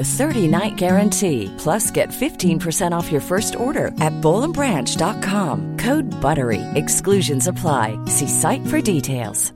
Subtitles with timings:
[0.00, 1.54] a 30-night guarantee.
[1.56, 5.76] Plus, get 15% off your first order at bowlandbranch.com.
[5.76, 6.62] Code BUTTERY.
[6.74, 7.96] Exclusions apply.
[8.06, 9.52] See site for details.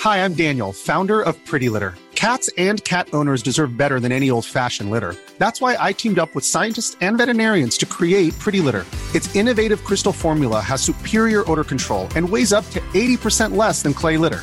[0.00, 1.94] Hi, I'm Daniel, founder of Pretty Litter.
[2.14, 5.14] Cats and cat owners deserve better than any old-fashioned litter.
[5.38, 8.84] That's why I teamed up with scientists and veterinarians to create Pretty Litter.
[9.14, 13.94] Its innovative crystal formula has superior odor control and weighs up to 80% less than
[13.94, 14.42] clay litter.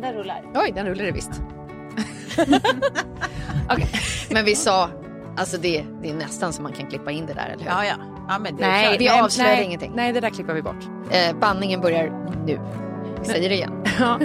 [0.00, 0.42] Den där rullar.
[0.54, 1.30] Oj, den rullar det visst.
[3.70, 3.88] Okej,
[4.30, 4.90] men vi sa,
[5.36, 7.70] alltså det, det är nästan så man kan klippa in det där, eller hur?
[7.70, 7.94] Ja, ja.
[8.28, 9.64] ja men det Nej, vi avslöjar nej.
[9.64, 9.92] ingenting.
[9.94, 10.84] Nej, det där klipper vi bort.
[11.10, 12.10] Eh, bandningen börjar
[12.46, 12.60] nu.
[13.20, 13.84] Vi säger det igen.
[13.98, 14.18] Ja.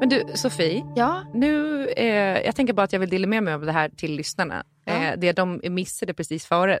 [0.00, 0.84] Men du, Sofie.
[0.96, 3.88] Ja, Nu, eh, jag tänker bara att jag vill dela med mig av det här
[3.88, 4.64] till lyssnarna.
[4.84, 4.92] Ja.
[4.92, 6.78] Eh, det de missade precis före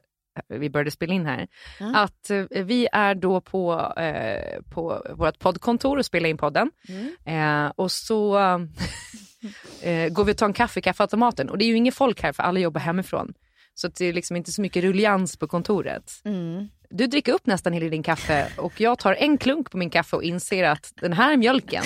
[0.48, 1.48] vi började spela in här.
[1.80, 1.96] Ja.
[1.96, 6.70] Att eh, vi är då på, eh, på vårt poddkontor och spelar in podden.
[6.88, 7.66] Mm.
[7.66, 8.38] Eh, och så
[9.82, 11.50] eh, går vi och tar en kaffe i kaffeautomaten.
[11.50, 13.34] Och det är ju inget folk här för alla jobbar hemifrån.
[13.74, 16.12] Så det är liksom inte så mycket rullians på kontoret.
[16.24, 16.68] Mm.
[16.90, 20.16] Du dricker upp nästan hela din kaffe och jag tar en klunk på min kaffe
[20.16, 21.84] och inser att den här mjölken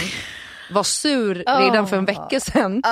[0.71, 2.83] var sur redan för en vecka sedan.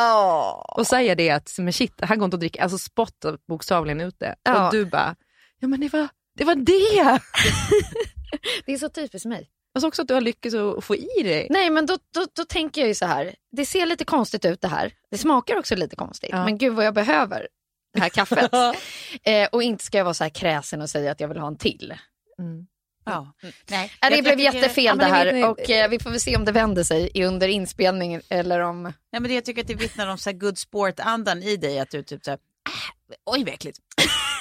[0.77, 2.63] Och säger det att men shit, här går inte att dricka.
[2.63, 4.35] Alltså spottar bokstavligen ut det.
[4.43, 4.67] Ja.
[4.67, 5.17] Och du bara,
[5.61, 6.09] ja men det var
[6.39, 6.45] det.
[6.45, 7.21] Var det.
[8.67, 9.51] det är så typiskt mig.
[9.75, 11.47] Alltså också att du har lyckats att få i dig.
[11.51, 13.35] Nej, men då, då, då tänker jag ju så här.
[13.53, 14.93] Det ser lite konstigt ut det här.
[15.11, 16.31] Det smakar också lite konstigt.
[16.33, 16.45] Ja.
[16.45, 17.49] Men gud vad jag behöver
[17.95, 18.51] det här kaffet.
[19.23, 21.47] eh, och inte ska jag vara så här kräsen och säga att jag vill ha
[21.49, 21.95] en till.
[22.39, 22.67] Mm.
[23.05, 23.33] Ja.
[23.71, 23.93] Nej.
[24.01, 26.21] Ja, det Jag- blev tycker- jättefel ja, det här det och eh, vi får väl
[26.21, 28.83] se om det vänder sig under inspelningen eller om...
[28.83, 31.79] Nej, men det, jag tycker att det vittnar om så good sport-andan i dig.
[31.79, 33.79] Att du typ så här, "Ah, oj vad äckligt.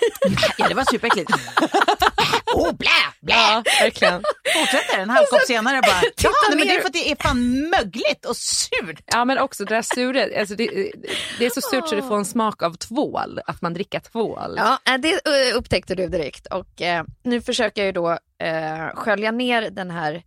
[0.57, 1.31] ja, det var superäckligt.
[2.53, 2.89] oh, blä,
[3.21, 3.35] blä.
[3.35, 4.23] Ja, verkligen.
[4.53, 6.01] Fortsätter en halv kopp senare bara.
[6.23, 9.03] Ja, nej, men det är för att det är fan mögligt och surt.
[9.05, 10.91] Ja men också det där sura, alltså det,
[11.39, 14.53] det är så surt så det får en smak av tvål, att man dricker tvål.
[14.57, 18.11] Ja, eh, det eh, upptäckte du direkt och eh, nu försöker jag ju då
[18.43, 20.23] eh, skölja ner den här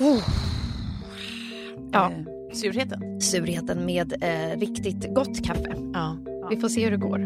[0.00, 0.22] oh,
[1.92, 2.12] ja,
[2.52, 3.20] Eh, surheten.
[3.20, 5.76] surheten med eh, riktigt gott kaffe.
[5.92, 6.16] Ja.
[6.50, 7.18] Vi får se hur det går.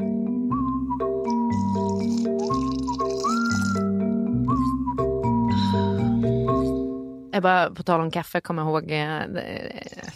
[7.36, 10.08] Jag bara, på tal om kaffe, kommer ihåg eh, eh,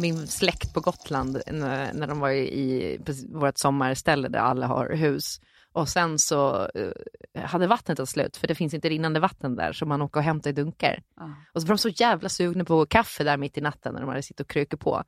[0.00, 4.90] min släkt på Gotland när, när de var i, på vårt sommarställe där alla har
[4.90, 5.40] hus.
[5.72, 9.72] Och sen så eh, hade vattnet tagit slut, för det finns inte rinnande vatten där,
[9.72, 11.02] så man åker och hämtar i dunkar.
[11.52, 14.08] Och så var de så jävla sugna på kaffe där mitt i natten när de
[14.08, 15.04] hade suttit och kröker på.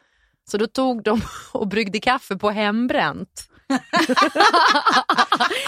[0.51, 1.21] Så då tog de
[1.53, 3.49] och bryggde kaffe på hembränt.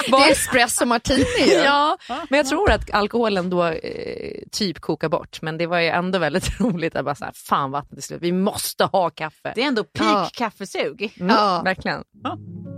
[0.07, 1.53] Det är espresso martini ju.
[1.53, 1.99] Ja,
[2.31, 5.43] men jag tror att alkoholen då eh, typ kokar bort.
[5.43, 8.23] Men det var ju ändå väldigt roligt att bara så här, fan vattnet är slut,
[8.23, 9.53] vi måste ha kaffe.
[9.55, 10.29] Det är ändå peak Ja.
[10.35, 11.13] kaffesug.
[11.21, 11.63] Mm, Ja.
[11.65, 12.05] Verkligen.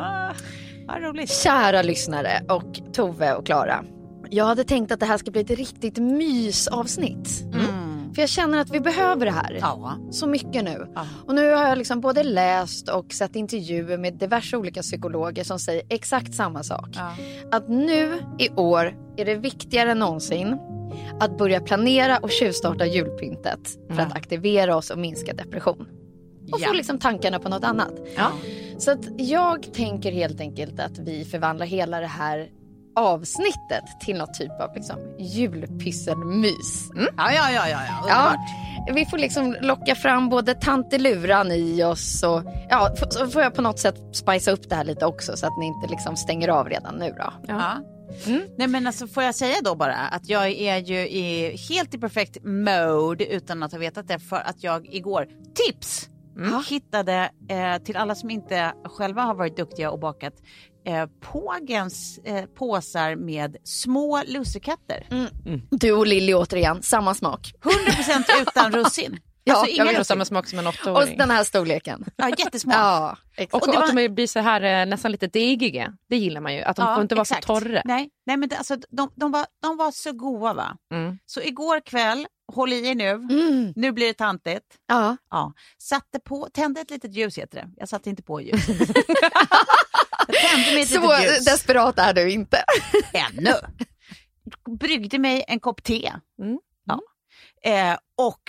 [0.01, 0.33] Ah,
[0.89, 1.31] vad roligt.
[1.31, 3.85] Kära lyssnare och Tove och Klara.
[4.31, 7.41] Jag hade tänkt att det här ska bli ett riktigt mysavsnitt.
[7.55, 7.90] Mm.
[8.15, 9.59] För jag känner att vi behöver det här.
[9.61, 9.99] Ja.
[10.11, 10.87] Så mycket nu.
[10.95, 11.07] Ja.
[11.27, 15.59] Och nu har jag liksom både läst och sett intervjuer med diverse olika psykologer som
[15.59, 16.89] säger exakt samma sak.
[16.93, 17.15] Ja.
[17.51, 20.59] Att nu i år är det viktigare än någonsin
[21.21, 25.87] att börja planera och tjuvstarta julpyntet för att aktivera oss och minska depression.
[26.53, 27.93] Och få liksom tankarna på något annat.
[28.79, 32.49] Så att jag tänker helt enkelt att vi förvandlar hela det här
[32.97, 36.91] avsnittet till något typ av liksom, julpysselmys.
[36.91, 37.07] Mm?
[37.17, 38.05] Ja, ja, ja, ja, ja.
[38.09, 43.55] Ja, vi får liksom locka fram både tanteluran i oss och ja, så får jag
[43.55, 46.49] på något sätt spicea upp det här lite också så att ni inte liksom stänger
[46.49, 47.33] av redan nu då.
[47.47, 47.77] Ja.
[48.57, 51.99] Nej men alltså får jag säga då bara att jag är ju i, helt i
[51.99, 56.09] perfekt mode utan att ha vetat det för att jag igår, tips,
[56.69, 60.35] hittade eh, till alla som inte själva har varit duktiga och bakat
[60.87, 65.07] eh, Pågens eh, påsar med små lussekatter.
[65.71, 67.53] Du och Lilly återigen, samma smak.
[67.63, 69.19] 100% utan russin.
[69.45, 70.05] Ja, alltså jag inga Jag vill ha russin.
[70.05, 71.19] samma smak som en Och åttaåring.
[71.19, 72.05] den här storleken.
[72.17, 72.73] Ja, jättesmå.
[72.73, 73.55] Ja, exakt.
[73.55, 75.93] Och, Och det var- att de blir så här eh, nästan lite degiga.
[76.09, 76.63] Det gillar man ju.
[76.63, 77.47] Att de Ja, får inte vara exakt.
[77.47, 77.83] så torra.
[77.85, 80.77] Nej, nej men det, alltså, de, de, var, de var så goda va.
[80.95, 81.19] Mm.
[81.27, 83.73] Så igår kväll, håll i er nu, Mm.
[83.77, 84.65] nu blir det tantigt.
[84.89, 85.17] Ja.
[85.31, 87.69] Ja, satte på, tände ett litet ljus heter det.
[87.77, 88.67] Jag satte inte på ljus.
[88.67, 88.85] tände
[90.75, 91.45] mig ett Så litet ljus.
[91.45, 92.65] desperat är du inte.
[93.13, 93.53] Ännu.
[94.81, 96.13] Bryggde mig en kopp te.
[96.43, 96.59] Mm.
[96.85, 97.01] Ja.
[97.71, 98.43] Eh, och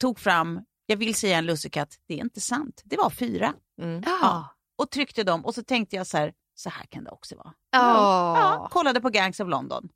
[0.00, 2.82] tog fram, jag vill säga en lussekatt, det är inte sant.
[2.84, 3.52] Det var fyra.
[3.82, 4.02] Mm.
[4.06, 4.48] Ja.
[4.78, 7.52] Och tryckte dem och så tänkte jag så här, så här kan det också vara.
[7.70, 8.38] Ja.
[8.38, 9.88] Ja, kollade på Gangs of London.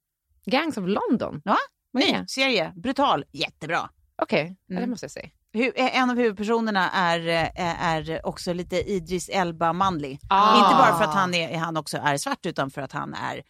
[0.44, 1.42] Gangs of London?
[1.44, 1.56] Ja,
[1.92, 2.24] ny Nej.
[2.28, 3.90] serie, brutal, jättebra.
[4.22, 4.90] Okej, ja, det Mm.
[4.90, 5.28] måste jag säga.
[5.76, 10.18] Eh, En av huvudpersonerna är, eh, är också lite Idris Elba-manlig.
[10.28, 10.56] Ah.
[10.64, 13.42] Inte bara för att han, är, han också är svart utan för att han är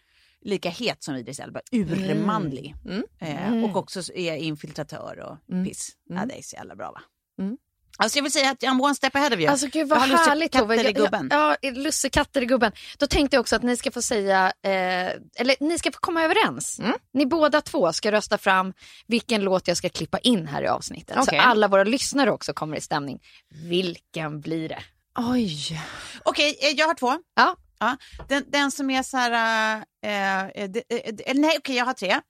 [0.45, 2.75] lika het som Idris Elba, urmanlig.
[2.85, 3.03] Mm.
[3.19, 5.65] Eh, och också är infiltratör och Mm.
[5.65, 5.89] piss.
[6.09, 6.19] Mm.
[6.21, 7.01] Ja, det är så jävla bra va?
[7.41, 7.57] Mm.
[8.01, 9.47] Alltså jag vill säga att I'm one step ahead of you.
[9.47, 10.75] Alltså gud Jag vad har lussekatter härligt Tove.
[10.81, 11.27] i Jag- gubben.
[11.31, 12.71] Ja, lussekatter i gubben.
[12.97, 16.23] Då tänkte jag också att ni ska få säga, eh, eller ni ska få komma
[16.23, 16.79] överens.
[16.79, 16.93] Mm.
[17.13, 18.73] Ni båda två ska rösta fram
[19.07, 21.17] vilken låt jag ska klippa in här i avsnittet.
[21.19, 21.39] Okej.
[21.39, 23.19] Så alla våra lyssnare också kommer i stämning.
[23.49, 24.79] Vilken blir det?
[25.15, 25.81] Oj.
[26.23, 27.13] Okej, eh, jag har två.
[27.35, 27.55] Ja.
[27.79, 27.97] Ja,
[28.27, 31.93] den, den som är så här, eh, eh, de- eh, de- nej okej jag har
[31.93, 32.11] tre.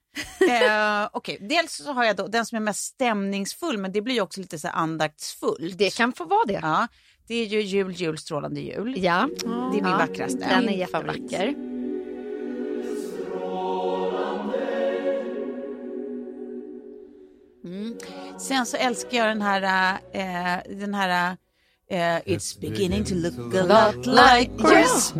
[0.42, 4.22] Eh, okej, dels så har jag då den som är mest stämningsfull men det blir
[4.22, 5.78] också lite så här andaktsfullt.
[5.78, 6.60] Det kan få vara det.
[6.62, 6.88] Ja,
[7.28, 9.04] det är ju jul, jul, strålande jul.
[9.04, 10.38] Ja, Det är min Ja, vackraste.
[10.50, 11.56] den är jättevacker.
[18.40, 21.38] Sen så älskar jag den här, eh, den här
[21.90, 25.14] eh, It's beginning to look a lot like Christmas.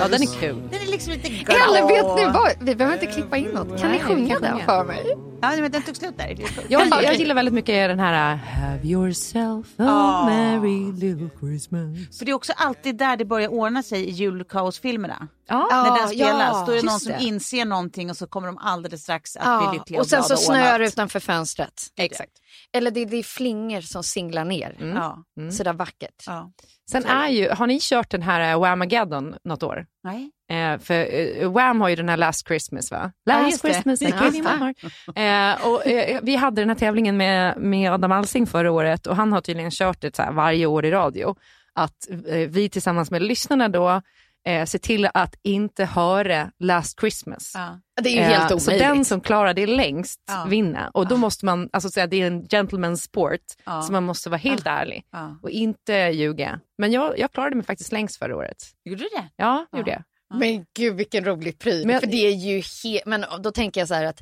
[0.00, 0.56] Ja, den är kul.
[0.70, 3.80] Den är liksom lite Eller vet ni vad, vi behöver inte klippa in något.
[3.80, 4.64] Kan Nej, ni sjunga den sjunga.
[4.64, 5.16] för mig?
[5.54, 6.36] Ja, men den tog slut där.
[6.68, 10.26] Jag, jag gillar väldigt mycket den här uh, Have yourself a Ah.
[10.26, 12.18] merry little Christmas.
[12.18, 15.28] För det är också alltid där det börjar ordna sig i julkaosfilmerna.
[15.48, 17.24] Ja, När den spelas, då är det någon som det.
[17.24, 20.36] inser någonting och så kommer de alldeles strax att Ja, bli lyckliga och sen så
[20.36, 21.82] snöar det utanför fönstret.
[21.96, 22.32] exakt.
[22.72, 24.76] Eller det, det är flingor som singlar ner.
[24.94, 26.24] Ja, Sådär vackert.
[26.26, 26.52] ja.
[26.90, 29.86] Sen är ju, har ni kört den här uh, Whamageddon något år?
[30.04, 30.30] Nej.
[30.50, 33.12] Eh, för uh, Wham har ju den här Last Christmas va?
[33.24, 33.68] Ja, Last det.
[33.68, 38.12] Christmas, I Ja, you eh, och, eh, vi hade den här tävlingen med, med Adam
[38.12, 41.36] Alsing förra året och han har tydligen kört det så varje år i radio.
[41.74, 44.02] Att eh, vi tillsammans med lyssnarna då
[44.46, 47.52] eh, ser till att inte höra Last Christmas.
[47.54, 47.80] Ja.
[48.02, 48.88] Det är ju helt Eh, Så omöjligt.
[48.88, 50.46] den som klarar det längst Ja.
[50.48, 50.90] vinner.
[50.94, 53.82] Och då måste man, alltså säga det är en gentleman's sport, Ja.
[53.82, 55.38] så man måste vara helt ärlig Ja.
[55.42, 56.60] och inte ljuga.
[56.78, 58.56] Men jag, jag klarade mig faktiskt längst förra året.
[58.84, 59.28] Gjorde du det?
[59.36, 60.02] Ja, gjorde jag.
[60.38, 61.86] Men gud vilken rolig pryl.
[61.86, 64.20] Men- För det är ju he- Men då tänker jag så här att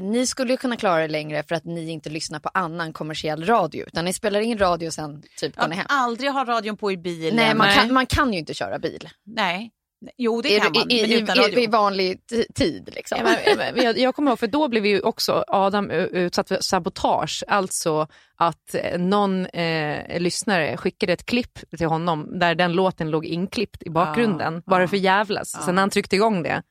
[0.00, 3.44] ni skulle ju kunna klara det längre för att ni inte lyssnar på annan kommersiell
[3.44, 3.84] radio.
[3.86, 5.86] Utan ni spelar in radio sen typ går ni hem.
[5.88, 7.36] Aldrig ha radion på i bilen.
[7.36, 9.08] Nej, man kan, man kan ju inte köra bil.
[9.26, 9.70] Nej.
[10.16, 11.58] Jo, det I, kan man, i, men i, utan i, radio.
[11.58, 12.20] i vanlig
[12.54, 13.18] tid liksom.
[13.18, 17.44] Ja, men, jag, jag kommer ihåg, för då blev ju också Adam utsatt för sabotage.
[17.48, 23.24] Alltså att eh, någon eh, lyssnare skickade ett klipp till honom där den låten låg
[23.24, 24.88] inklippt i bakgrunden, Ja, bara ja.
[24.88, 25.64] för jävlas.
[25.64, 26.62] Sen när han tryckte igång det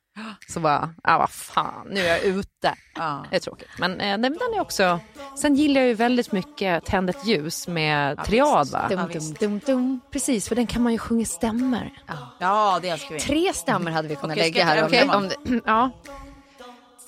[0.48, 2.74] så var ah, vad fan, nu är jag ute.
[2.96, 3.26] Ja.
[3.30, 3.68] Det är tråkigt.
[3.80, 5.00] Men eh, den, är också...
[5.38, 8.70] Sen gillar jag ju väldigt mycket Tänd ett ljus med triad.
[8.72, 8.86] Va?
[8.90, 10.00] Dum, dum, dum, dum.
[10.12, 11.94] Precis, för den kan man ju sjunga stämmer.
[12.40, 13.20] ja, det älskar vi.
[13.20, 15.16] Tre stämmor hade vi kunnat Okej, lägga ska jag här.
[15.16, 15.90] Om, om, det- Ja.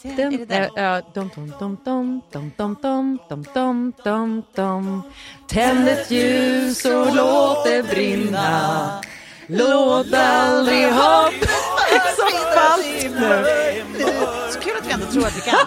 [0.04, 0.64] Är Dum, det den?
[0.76, 5.02] eh, eh, dum, dum, dum, dum, dum, dum, dum, dum, dum, dum, dum.
[5.48, 9.02] Tänd ett ljus och låt det brinna.
[9.48, 11.34] Låt aldrig hopp
[12.60, 14.52] falsknar.
[14.52, 15.60] Så kul att vi ändå tror att vi kan.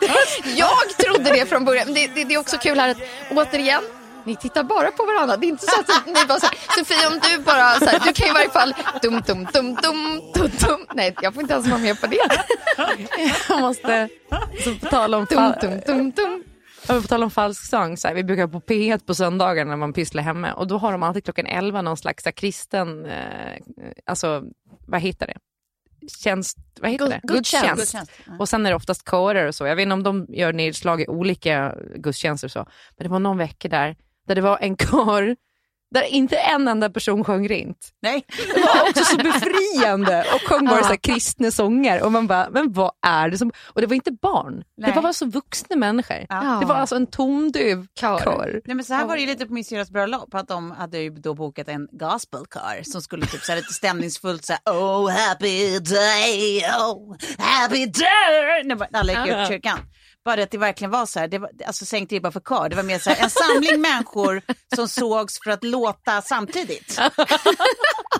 [0.56, 1.94] jag trodde det från början.
[1.94, 2.98] Det, det, det är också kul här att
[3.30, 3.82] återigen
[4.24, 5.36] ni tittar bara på varandra.
[5.36, 8.00] Det är inte så att ni bara så här, Sofia om du bara så här,
[8.04, 10.86] du kan ju i varje fall dum dum dum dum dum dum.
[10.94, 12.28] Nej jag får inte ens vara med på det.
[13.48, 14.08] Jag måste,
[14.64, 16.44] så på tal om, Dum dum dum dum.
[16.86, 19.64] Ja, men på tal om falsk sång, så här, vi brukar på P1 på söndagar
[19.64, 23.06] när man pysslar hemma och då har de alltid klockan 11 någon slags så kristen,
[23.06, 23.58] eh,
[24.06, 24.42] alltså
[24.86, 25.36] vad heter det?
[26.08, 27.20] Tjänst, vad heter det?
[27.22, 27.76] gudstjänst.
[27.76, 28.12] Gudstjänst.
[28.38, 29.66] Och sen är det oftast körer och så.
[29.66, 32.66] Jag vet inte om de gör nedslag i olika gudstjänster och så.
[32.96, 33.96] Men det var någon vecka där,
[34.28, 35.36] där det var en kör
[35.94, 37.88] där inte en enda person sjöng rent.
[38.02, 38.24] Nej.
[38.54, 42.02] Det var också så befriande och sjöng bara så här kristna sånger.
[42.02, 43.52] Och man bara, men vad är det som...
[43.66, 44.90] Och det var inte barn, Nej.
[44.90, 46.26] det var bara så vuxna människor.
[46.28, 46.58] Ja.
[46.60, 48.18] Det var alltså en tondöv Kör.
[48.18, 48.60] kör.
[48.64, 50.98] Nej, men så här var det ju lite på min syrras bröllop, att de hade
[50.98, 55.78] ju då bokat en gospelkör som skulle typ så här lite stämningsfullt säga Oh happy
[55.78, 58.88] day, oh happy day.
[58.92, 59.78] Alla gick upp kyrkan.
[60.24, 62.68] Bara att det verkligen var så här, det var, alltså sänkt ribban för kör.
[62.68, 64.42] Det var mer så här, en samling människor
[64.76, 67.00] som sågs för att låta samtidigt.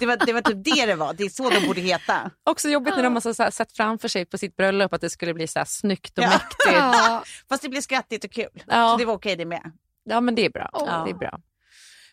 [0.01, 2.31] Det var, det var typ det det var, det är så de borde heta.
[2.51, 5.11] Också jobbigt när de har så här sett framför sig på sitt bröllop att det
[5.11, 6.29] skulle bli så här snyggt och Ja.
[6.29, 6.73] mäktigt.
[6.73, 7.23] Ja.
[7.49, 8.63] Fast det blev skrattigt och kul.
[8.67, 8.91] Ja.
[8.93, 9.73] Så det var okej det med.
[10.05, 10.71] Ja men det är bra.
[10.73, 11.03] Ja.
[11.05, 11.39] Det är bra.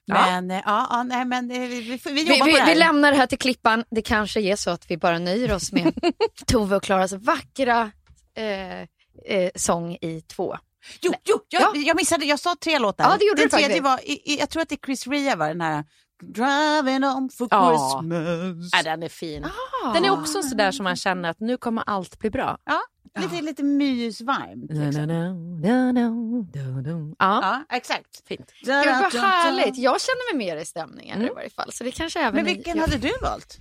[0.05, 0.21] Ja.
[0.25, 2.63] Men eh, ja, ja nej men eh, vi, vi, vi Vi, jobbar vi, på det
[2.63, 2.73] här.
[2.73, 3.83] vi lämnar det här till Klippan.
[3.91, 5.93] Det kanske är så att vi bara nöjer oss med
[6.47, 7.91] Tove och Klaras vackra
[8.37, 8.87] eh,
[9.25, 10.57] eh, sång i två.
[11.01, 11.71] Jo, jo jag, Ja.
[11.75, 13.03] jag missade, jag sa tre låtar.
[13.03, 13.67] Ja, det gjorde Den du faktiskt.
[13.69, 15.83] tredje var, i, i, jag tror att det är Chris Ria var den här
[16.23, 17.69] Driving on for Ja.
[18.01, 18.69] Christmas.
[18.73, 19.45] Ja, den är fin.
[19.45, 19.93] Ah.
[19.93, 22.57] Den är också sådär som man känner att nu kommer allt bli bra.
[22.65, 22.81] Ja,
[23.21, 24.71] lite, lite mysvarmt.
[24.71, 25.09] Liksom.
[27.19, 28.27] Ja, Ja, exakt.
[28.27, 28.51] fint.
[28.61, 28.67] Gud
[29.13, 29.77] vad härligt.
[29.77, 31.31] Jag känner mig mer i stämningen Mm.
[31.31, 31.71] i varje fall.
[31.71, 33.57] Så det kanske även Men vilken jag- hade du valt?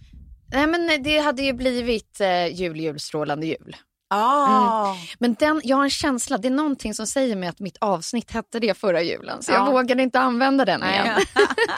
[0.53, 3.77] Nej men det hade ju blivit eh, jul, jul, strålande jul.
[4.11, 4.95] Ah.
[5.19, 8.31] Men den, jag har en känsla, det är någonting som säger mig att mitt avsnitt
[8.31, 9.43] hette det förra julen.
[9.43, 9.57] Så Ja.
[9.57, 11.07] jag vågade inte använda den igen.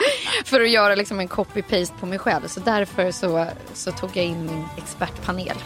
[0.45, 2.47] för att göra liksom en copy-paste på mig själv.
[2.47, 5.57] Så därför så, så tog jag in min expertpanel,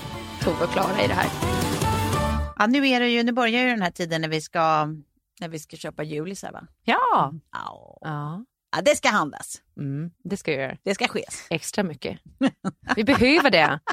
[0.44, 1.28] Tove och Klara i det här.
[2.58, 4.86] Ja, nu, är det ju, nu börjar ju den här tiden när vi ska,
[5.40, 6.64] när vi ska köpa julisar va?
[6.84, 7.34] Ja.
[7.52, 7.98] Ja.
[8.02, 8.46] ja.
[8.76, 9.62] ja, det ska handlas.
[9.78, 10.78] Mm, det ska göra.
[10.84, 11.24] Det ska ske.
[11.50, 12.20] Extra mycket.
[12.96, 13.80] Vi behöver det.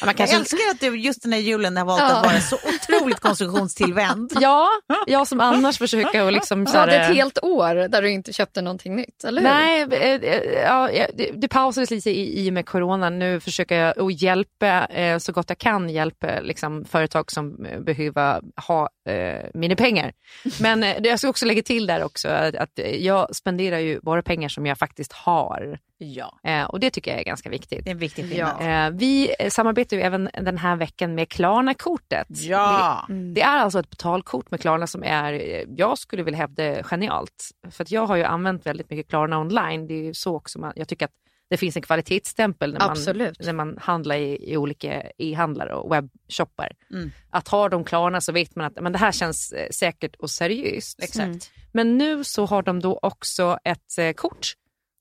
[0.00, 0.36] Man Jag kanske...
[0.36, 4.32] älskar att du just den här julen har valt att vara så otroligt konsumtionstillvänd.
[4.40, 4.68] Ja,
[5.06, 6.64] jag som annars försöker att liksom...
[6.64, 9.48] Du hade ett helt år där du inte köpte någonting nytt, eller hur?
[9.48, 13.10] Nej, eh, eh, ja, det, det pausades lite i, i och med corona.
[13.10, 17.80] Nu försöker jag att hjälpa eh, så gott jag kan hjälpa liksom, företag som eh,
[17.80, 20.12] behöver ha eh, mina pengar.
[20.60, 24.66] Men jag ska också lägga till där också att jag spenderar ju bara pengar som
[24.66, 25.78] jag faktiskt har.
[25.98, 27.84] Ja, Eh, och det tycker jag är ganska viktigt.
[27.84, 28.56] det är en viktig skillnad.
[28.60, 28.86] Ja.
[28.86, 32.26] Eh, vi samarbetar ju även den här veckan med Klarna-kortet.
[32.30, 33.06] Ja.
[33.08, 33.34] Mm.
[33.34, 37.50] Det är alltså ett betalkort med Klarna som är, eh, jag skulle vilja hävda genialt.
[37.70, 39.86] För att jag har ju använt väldigt mycket Klarna online.
[39.86, 41.12] Det är ju så också man, jag tycker att
[41.50, 43.40] det finns en kvalitetsstämpel när man, Absolut.
[43.40, 46.72] när man handlar i, i olika e-handlare och webbshoppar.
[46.90, 47.10] Mm.
[47.30, 50.30] Att har de Klarna så vet man att men det här känns eh, säkert och
[50.30, 51.02] seriöst.
[51.02, 51.26] Exakt.
[51.26, 51.38] Mm.
[51.72, 54.52] Men nu så har de då också ett eh, kort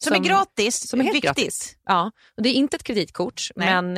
[0.04, 1.36] Som, är gratis, som är helt viktigt.
[1.38, 1.76] gratis.
[1.86, 3.82] Ja, och det är inte ett kreditkort, Nej.
[3.82, 3.98] men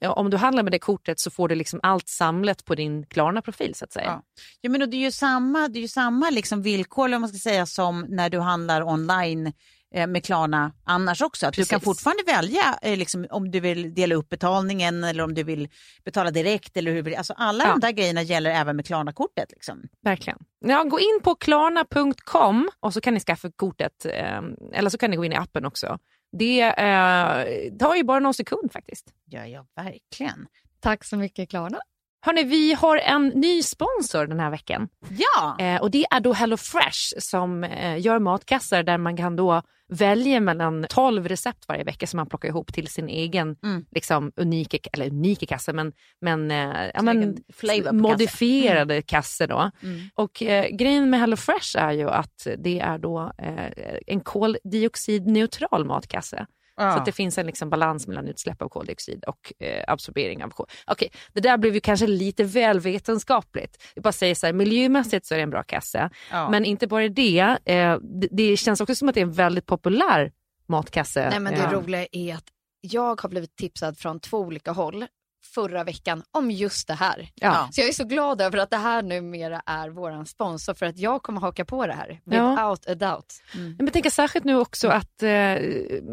[0.00, 3.06] eh, om du handlar med det kortet så får du liksom allt samlat på din
[3.06, 4.06] Klarna-profil så att säga.
[4.06, 4.22] Ja.
[4.60, 7.38] Ja, men och det är ju samma, det är ju samma liksom villkor man ska
[7.38, 9.52] säga, som när du handlar online
[9.94, 11.46] med Klarna annars också.
[11.46, 15.34] Att du kan fortfarande välja eh, liksom, om du vill dela upp betalningen eller om
[15.34, 15.68] du vill
[16.04, 16.76] betala direkt.
[16.76, 17.70] Eller hur, alltså, alla Ja.
[17.70, 19.50] de där grejerna gäller även med Klarna-kortet.
[19.52, 19.82] Liksom.
[20.04, 20.38] Verkligen.
[20.60, 24.40] Ja, gå in på klarna.com och så kan ni skaffa kortet, eh,
[24.72, 25.98] eller så kan ni gå in i appen också.
[26.38, 29.06] Det eh, tar ju bara någon sekund faktiskt.
[29.24, 30.46] Ja, ja, verkligen.
[30.80, 31.78] Tack så mycket Klarna.
[32.24, 34.88] Hörni, vi har en ny sponsor den här veckan.
[35.10, 39.62] Ja, Eh, och det är då HelloFresh som eh, gör matkassar där man kan då
[39.88, 43.84] välja mellan 12 recept varje vecka som man plockar ihop till sin egen Mm.
[43.90, 47.92] liksom, unika, eller unika kasse, men, men, eh, ja, men på kasse.
[47.92, 49.46] modifierade kasse.
[49.46, 49.70] Då.
[49.82, 50.00] Mm.
[50.14, 56.46] Och eh, grejen med HelloFresh är ju att det är då eh, en koldioxidneutral matkasse.
[56.76, 60.48] Så att det finns en liksom balans mellan utsläpp av koldioxid och eh, absorbering av
[60.48, 60.66] kol.
[60.86, 63.82] Okej, det där blev ju kanske lite väl vetenskapligt.
[63.94, 66.10] Jag bara säger så här, miljömässigt så är det en bra kasse.
[66.30, 66.50] Ja.
[66.50, 69.66] Men inte bara det, eh, det, det känns också som att det är en väldigt
[69.66, 70.32] populär
[70.66, 71.30] matkasse.
[71.30, 72.44] Nej men det Eh, roliga är att
[72.80, 75.06] jag har blivit tipsad från två olika håll
[75.54, 77.28] förra veckan om just det här.
[77.34, 77.68] Ja.
[77.72, 80.98] Så jag är så glad över att det här numera är våran sponsor för att
[80.98, 82.20] jag kommer haka på det här.
[82.24, 82.50] Ja.
[82.50, 83.42] Without a doubt.
[83.54, 85.56] Men jag tänker särskilt nu också att eh,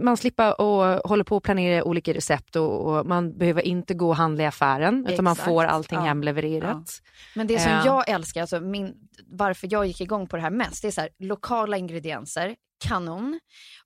[0.04, 4.08] man slipper och hålla på och planera olika recept och, och man behöver inte gå
[4.10, 5.50] och handla i affären utan man Exakt.
[5.50, 6.06] får allting Ja.
[6.06, 7.02] hemlevererat.
[7.36, 7.86] Men det som Ja.
[7.86, 8.94] jag älskar, alltså min,
[9.28, 12.56] varför jag gick igång på det här mest, det är så här, lokala ingredienser,
[12.88, 13.40] kanon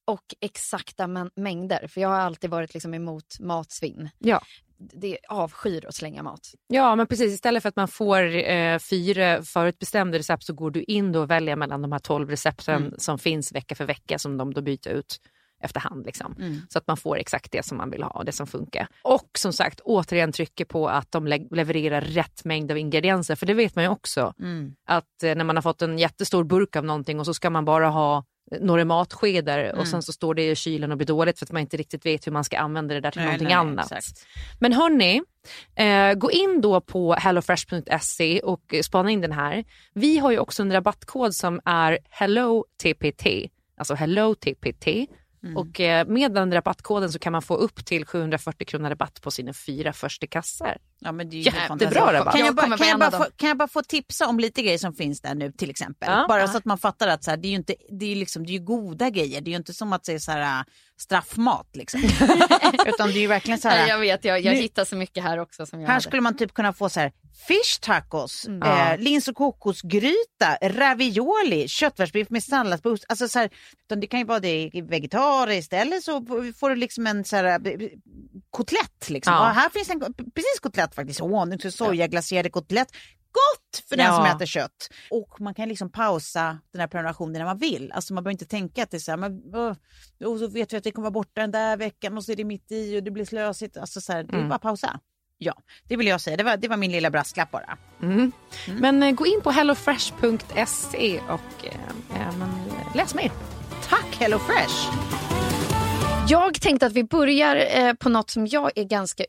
[0.05, 1.87] och exakta mä- mängder.
[1.87, 4.09] För jag har alltid varit liksom emot matsvinn.
[4.19, 4.41] Ja.
[4.77, 6.39] Det avskyr att slänga mat.
[6.67, 7.33] Ja, men precis.
[7.33, 11.31] Istället för att man får eh, fyra förutbestämda recept så går du in då och
[11.31, 12.93] väljer mellan de här 12 recepten Mm.
[12.97, 15.19] som finns vecka för vecka som de då byter ut
[15.61, 16.05] efterhand.
[16.05, 16.35] Liksom.
[16.39, 16.57] Mm.
[16.69, 18.87] Så att man får exakt det som man vill ha och det som funkar.
[19.01, 23.35] Och som sagt, återigen trycker på att de le- levererar rätt mängd av ingredienser.
[23.35, 24.33] För det vet man ju också.
[24.39, 24.75] Mm.
[24.85, 27.65] Att eh, när man har fått en jättestor burk av någonting och så ska man
[27.65, 28.23] bara ha
[28.61, 29.79] några matskedar Mm.
[29.79, 32.05] och sen så står det i kylen och blir dåligt för att man inte riktigt
[32.05, 33.91] vet hur man ska använda det där till Nej, någonting nej, annat.
[33.91, 34.25] exakt.
[34.59, 35.21] Men hörni,
[35.75, 39.63] eh, gå in då på hellofresh.se och spana in den här.
[39.93, 43.27] Vi har ju också en rabattkod som är HelloTPT,
[43.77, 44.87] alltså HelloTPT.
[45.45, 45.57] Mm.
[45.57, 49.31] Och eh, med den rabattkoden så kan man få upp till 740 kronor rabatt på
[49.31, 50.77] sina fyra första kassar.
[50.99, 52.33] Ja, men det är ju Jättebra rabatt.
[52.35, 54.77] Kan jag, bara, kan, jag bara få, kan jag bara få tipsa om lite grejer
[54.77, 56.09] som finns där nu till exempel?
[56.11, 56.25] Ja.
[56.27, 56.47] bara Ja.
[56.47, 58.51] så att man fattar att så här, det är ju inte, det är liksom, det
[58.51, 59.41] är ju goda grejer.
[59.41, 60.63] Det är ju inte som att det är så här, äh,
[60.99, 62.01] straffmat liksom.
[62.85, 63.87] Utan det är ju verkligen så Nej, här.
[63.87, 66.03] jag vet, jag, jag Nu- hittar så mycket här också som jag Här hade.
[66.03, 67.11] skulle man typ kunna få så här
[67.47, 68.61] fish tacos, Mm.
[68.63, 73.05] eh, lins och kokosgryta, ravioli, köttfärsbiff med salladsboost.
[73.09, 73.49] Alltså så här,
[73.85, 76.25] utan det kan ju vara det vegetariskt eller så
[76.59, 77.89] får du liksom en så här, eh,
[78.49, 79.09] kotlett.
[79.09, 79.33] Liksom.
[79.33, 79.43] Ja.
[79.43, 79.99] Här finns en
[80.35, 82.87] precis kotlett faktiskt, honungs och sojaglaserade kotlett.
[83.31, 84.15] Gott för den Ja.
[84.15, 84.89] som äter kött.
[85.09, 87.91] Och man kan liksom pausa den här prenumerationen när man vill.
[87.91, 89.41] Alltså man behöver inte tänka att det är så här, men,
[90.29, 92.35] och så vet vi att det kommer vara borta den där veckan och så är
[92.35, 93.77] det mitt i och det blir slösigt.
[93.77, 94.49] Alltså så här, det är Mm.
[94.49, 94.99] bara pausa.
[95.37, 95.53] Ja,
[95.87, 96.37] det vill jag säga.
[96.37, 97.77] Det var, det var min lilla brasklapp bara.
[98.01, 98.31] Mm.
[98.79, 102.33] Men eh, gå in på hellofresh.se och eh, eh,
[102.95, 103.31] läs mer.
[103.89, 104.91] Tack HelloFresh!
[106.27, 109.23] Jag tänkte att vi börjar eh, på något som jag är ganska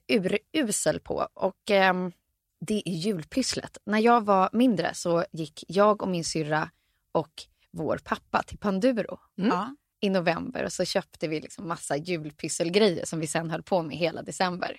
[0.52, 1.28] urusel på.
[1.34, 2.12] Och ehm,
[2.60, 3.78] Det är julpysslet.
[3.86, 6.70] När jag var mindre så gick jag och min syrra
[7.12, 7.32] och
[7.72, 9.74] vår pappa till Panduro Ja.
[10.00, 10.64] i november.
[10.64, 14.76] Och så köpte vi liksom massa julpysselgrejer som vi sen höll på med hela december.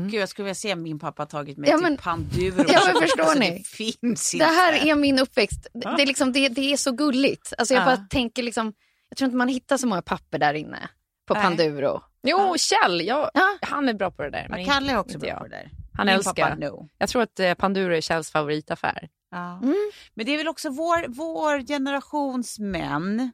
[0.00, 2.64] Men gud, jag skulle vilja se min pappa tagit mig Ja, till men- Panduro.
[2.68, 3.50] Ja, men förstår alltså, ni?
[3.58, 4.44] Det finns Det inte.
[4.46, 5.66] här är min uppväxt.
[5.74, 7.52] Det, det, är liksom, det, det är så gulligt.
[7.58, 7.84] Alltså jag Ja.
[7.86, 8.72] bara tänker liksom,
[9.08, 10.88] jag tror inte man hittar så många papper där inne
[11.28, 11.42] på Nej.
[11.42, 12.02] Panduro.
[12.22, 13.58] Jo, Kjell, jag, Ja.
[13.62, 14.46] han är bra på det där.
[14.50, 15.38] men Ja, Kalle är också bra jag.
[15.38, 15.70] på det där.
[15.96, 16.32] Han Min älskar.
[16.50, 16.88] Pappa, no.
[16.98, 19.08] Jag tror att eh, Panduro är Kjells favoritaffär.
[19.30, 19.58] Ja.
[19.62, 19.90] Mm.
[20.14, 23.32] Men det är väl också vår, vår generations män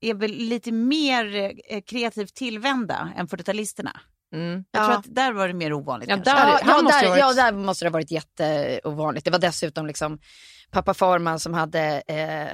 [0.00, 1.36] är väl lite mer
[1.68, 3.90] eh, kreativt tillvända än 40-talisterna.
[4.34, 4.64] Mm.
[4.70, 4.86] Jag Ja.
[4.86, 6.08] tror att där var det mer ovanligt.
[6.10, 8.10] Ja, där- Ja, han ja, måste där, ha varit- ja, där måste det ha varit
[8.10, 9.24] jätteovanligt.
[9.24, 10.18] Det var dessutom liksom
[10.70, 12.46] pappa Farman som hade eh,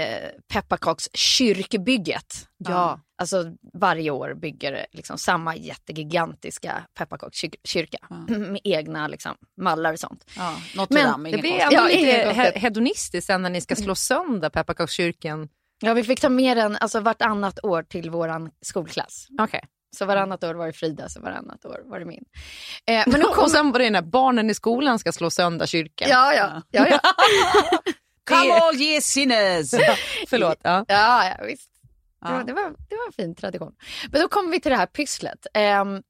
[0.00, 2.48] eh, pepparkakskyrkbygget.
[2.58, 3.00] Ja.
[3.18, 3.44] Alltså
[3.80, 10.24] varje år bygger liksom samma jättegigantiska pepparkakskyrka med egna liksom, mallar och sånt.
[10.36, 13.94] Ja, Notre Men Dame, Det blir Ja, lite he- hedonistiskt sen när ni ska slå
[13.94, 15.48] sönder pepparkakskyrkan.
[15.80, 19.26] Ja, vi fick ta med den alltså, vartannat år till våran skolklass.
[19.40, 19.60] Okej.
[19.96, 22.24] Så varannat år var det Frida, så varannat år var det min.
[22.86, 23.48] Eh, men nu Och kom...
[23.50, 26.08] sen var det när barnen i skolan ska slå sönder kyrkan.
[26.10, 27.00] Ja, ja, ja, ja.
[28.28, 29.70] Come all ye sinners!
[30.28, 30.58] Förlåt.
[30.62, 30.84] Ja.
[30.88, 31.70] ja, ja visst.
[31.72, 32.36] Det, Ja.
[32.36, 33.72] var, det, var, det var en fin tradition.
[34.10, 35.46] Men då kommer vi till det här pysslet.
[35.54, 36.02] Ehm,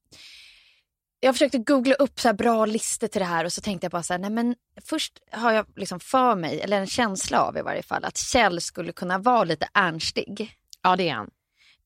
[1.20, 3.92] jag försökte googla upp så här bra listor till det här och så tänkte jag
[3.92, 7.56] bara så här, nej men först har jag liksom för mig, eller en känsla av
[7.58, 10.54] i varje fall, att Kjell skulle kunna vara lite ernstig.
[10.82, 11.30] ja, det är han.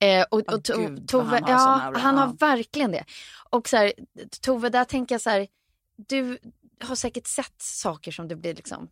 [0.00, 3.04] Eh, och, Åh, och to, gud, Tove, han har ja, han har verkligen det.
[3.50, 3.92] Och så här,
[4.40, 5.46] Tove, där tänker jag så här,
[6.08, 6.38] du
[6.80, 8.88] har säkert sett saker som du blir liksom...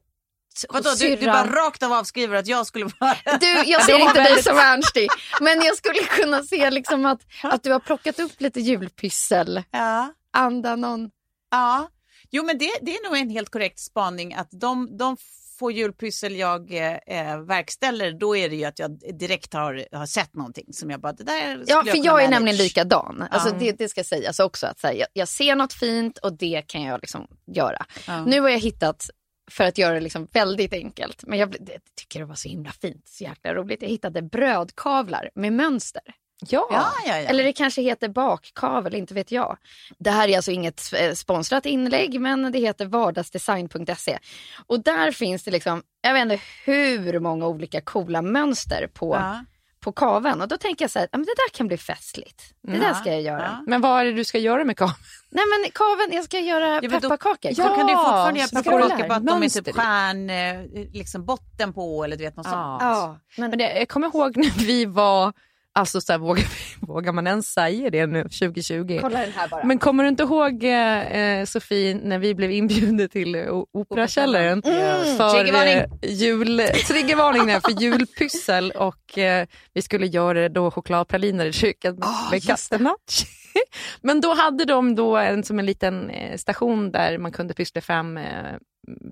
[0.69, 3.17] Vadå, du, du bara rakt av avskriver att jag skulle vara...
[3.41, 5.09] Du, jag ser inte dig som ernstig,
[5.41, 9.63] men jag skulle kunna se liksom att, att du har plockat upp lite julpyssel.
[9.71, 10.13] Ja.
[10.33, 11.11] Anda någon...
[11.51, 11.89] Ja,
[12.31, 15.17] jo men det, det är nog en helt korrekt spaning att de, de
[15.59, 16.73] få julpyssel jag
[17.07, 21.01] eh, verkställer då är det ju att jag direkt har, har sett någonting som jag
[21.01, 22.31] bara, det där Ja, för kunna jag är manage.
[22.31, 23.25] nämligen likadan.
[23.31, 23.57] Alltså, Ja.
[23.59, 24.67] det, det ska sägas också.
[24.67, 27.87] Att här, jag, jag ser något fint och det kan jag liksom göra.
[28.07, 28.25] Ja.
[28.25, 29.11] Nu har jag hittat,
[29.51, 32.71] för att göra det liksom väldigt enkelt, men jag det, tycker det var så himla
[32.73, 33.83] fint, så jäkla roligt.
[33.83, 36.03] Jag hittade brödkavlar med mönster.
[36.41, 36.69] Ja.
[36.71, 37.29] Ja, ja, ja.
[37.29, 39.57] Eller det kanske heter bakkavel, inte vet jag.
[39.99, 44.19] Det här är alltså inget eh, sponsrat inlägg, men det heter vardagsdesign.se.
[44.67, 49.45] Och där finns det liksom, jag vet inte hur många olika coola mönster på, ja.
[49.81, 50.41] på kaven.
[50.41, 52.43] Och då tänker jag så här, men det där kan bli festligt.
[52.63, 53.43] Det där ska jag göra.
[53.43, 53.65] ja.
[53.67, 54.97] Men vad är det du ska göra med kameran?
[55.31, 57.53] Nej men kaven, jag ska göra Ja, men då- pepparkakor.
[57.55, 61.73] Så kan du fortfarande göra pepparkakor bara att de är typ stjärn, eh, liksom botten
[61.73, 62.57] på eller du vet något sånt.
[62.83, 65.33] Ja, men, Men det, jag kommer ihåg när vi var,
[65.79, 66.45] alltså så här, vågar,
[66.87, 68.99] vågar man ens säga det nu 2020?
[69.03, 69.65] kolla den här bara.
[69.65, 74.63] Men kommer du inte ihåg eh, eh, Sofie när vi blev inbjudna till eh, Operakällaren
[74.65, 75.17] Mm.
[75.17, 75.75] för Triggervarning.
[76.03, 82.09] eh, jul, triggervarning för julpyssel och eh, vi skulle göra då chokladpraliner i köket med,
[82.09, 82.77] Ah, med just det.
[82.77, 83.27] catenacci.
[84.03, 88.19] Men då hade de då en, som en liten station där man kunde pyssla fram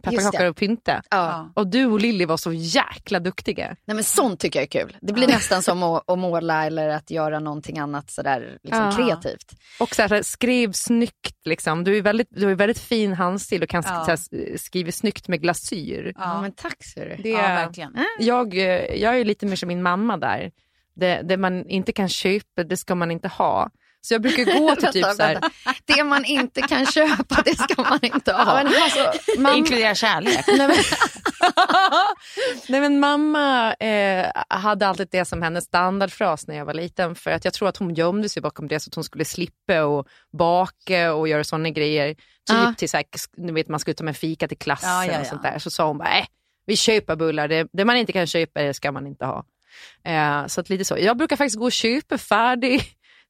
[0.02, 1.02] pepparkakor och pynta.
[1.10, 1.52] Ja.
[1.54, 3.76] Och du och Lilly var så jäkla duktiga.
[3.84, 4.96] Nej men sånt tycker jag är kul.
[5.00, 8.92] Det blir nästan som att, att måla eller att göra någonting annat sådär liksom Ja.
[8.96, 9.52] kreativt.
[9.80, 11.36] Och så här, skrev snyggt.
[11.44, 11.84] Liksom.
[11.84, 14.04] Du, är väldigt, du ju väldigt fin handstil och kan Ja.
[14.04, 16.12] så här, skriva snyggt med glasyr.
[16.16, 17.28] Ja, men tack ser du.
[17.30, 17.96] Ja, verkligen.
[18.18, 18.64] jag, eh,
[19.02, 20.50] jag är lite mer som min mamma där.
[20.94, 23.70] Det, det man inte kan köpa, det ska man inte ha.
[24.06, 25.40] Så jag brukar gå till typ så här...
[25.84, 28.58] Det man inte kan köpa, det ska man inte ha.
[28.58, 30.44] Ja, men alltså, mamma, Inkludera kärlek.
[30.46, 30.76] nej, men,
[32.68, 37.14] nej men mamma eh, hade alltid det som hennes standardfras när jag var liten.
[37.14, 39.84] För att jag tror att hon gömde sig bakom det så att hon skulle slippa
[39.84, 40.06] och
[40.38, 42.14] baka och göra sådana grejer.
[42.14, 42.74] Typ Ja.
[42.76, 45.20] till så här, vet, man skulle ta med fika till klassen Ja, ja, ja.
[45.20, 45.58] och sånt där.
[45.58, 46.26] Så sa hon bara, äh,
[46.66, 49.44] vi köper bullar, det, det man inte kan köpa det ska man inte ha.
[50.04, 50.98] Eh, så att lite så.
[50.98, 52.18] Jag brukar faktiskt gå och köpa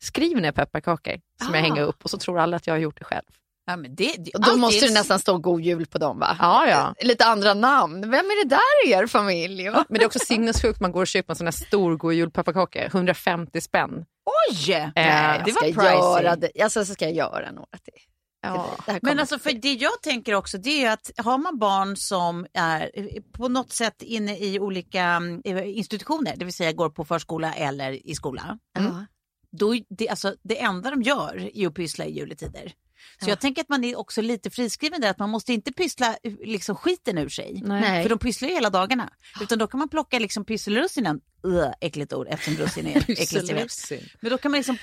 [0.02, 1.66] färdigskrivna pepparkakor som jag Ah.
[1.68, 3.24] hänger upp och så tror alla att jag har gjort det själv.
[3.66, 6.18] Ja, men det, det, Och då allt måste det nästan stå god jul på dem
[6.18, 6.37] va?
[6.40, 6.94] Ja, ja.
[7.00, 8.00] Lite andra namn.
[8.00, 9.68] Vem är det där i er familj?
[9.68, 9.85] va?
[9.88, 12.85] Men det är också sinnessjukt man går och köper en sån här stor god julpepparkaka,
[12.87, 14.04] 150 spänn.
[14.50, 14.72] Oj!
[14.72, 15.82] Eh, Nej, det jag var pricey.
[15.85, 16.62] göra det.
[16.62, 18.02] Alltså, så ska jag göra några till.
[18.42, 18.66] Ja.
[18.87, 22.46] Det Men alltså för det jag tänker också det är att har man barn som
[22.54, 27.04] är eh, på något sätt inne i olika mm, institutioner, det vill säga går på
[27.04, 28.59] förskola eller i skola.
[28.78, 29.04] Ja.
[29.50, 32.72] Då, är det, alltså, det enda de gör är att pyssla i juletider.
[33.20, 33.28] Så Ja.
[33.28, 36.32] jag tänker att man är också lite friskriven där, att man måste inte pyssla eh,
[36.44, 37.62] liksom, skiten ur sig.
[37.64, 38.02] Nej.
[38.02, 39.11] För de pysslar ju hela dagarna.
[39.40, 43.92] Utan då kan man plocka liksom pysselrussinen, uh, äckligt ord eftersom russin är äckligt.
[44.20, 44.76] Men då kan man liksom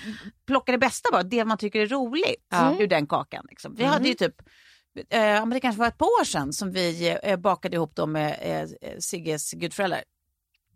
[0.47, 2.75] plocka det bästa bara, det man tycker är roligt Ja.
[2.79, 3.45] ur den kakan.
[3.49, 3.75] Liksom.
[3.75, 4.35] Vi hade ju typ,
[5.09, 8.37] eh, det kanske var ett par år sedan som vi eh, bakade ihop dem med
[8.81, 10.03] eh, Sigges gudföräldrar.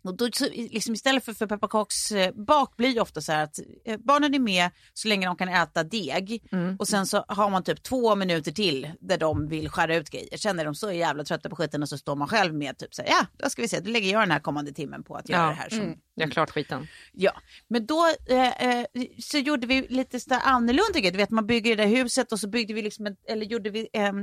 [0.08, 4.34] Och då, liksom, istället för, för pepparkaksbak blir det ofta så här att eh, barnen
[4.34, 6.43] är med så länge de kan äta deg
[6.80, 10.38] och sen så har man typ två minuter till där de vill skära ut grejer.
[10.38, 12.93] Sen är de så jävla trötta på skiten och så står man själv med typ
[12.96, 15.15] så här, ja då ska vi se, då lägger jag den här kommande timmen på
[15.15, 15.48] att göra Ja.
[15.50, 15.70] det här.
[15.70, 16.88] Som, Jag har klart skiten.
[17.14, 17.32] Ja,
[17.70, 18.86] men då eh, eh,
[19.20, 21.12] så gjorde vi lite sådär annorlunda grejer.
[21.12, 23.70] Du vet, man bygger det där huset och så byggde vi liksom en, eller gjorde
[23.70, 24.16] vi em,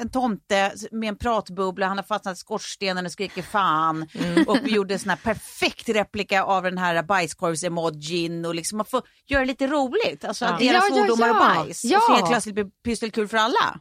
[0.00, 1.86] en tomte med en pratbubbla.
[1.86, 4.06] Han har fastnat i skorstenen och skriker fan.
[4.46, 8.86] Och vi gjorde en sån här perfekt replika av den här bajskorvs-emojin och liksom man
[8.86, 10.24] får göra det lite roligt.
[10.24, 10.54] Alltså Ja.
[10.54, 11.54] addera Ja, ja, svordomar och ja.
[11.64, 11.84] bajs.
[11.84, 11.98] Ja.
[11.98, 13.80] Och så helt plötsligt blir pysselkul för alla.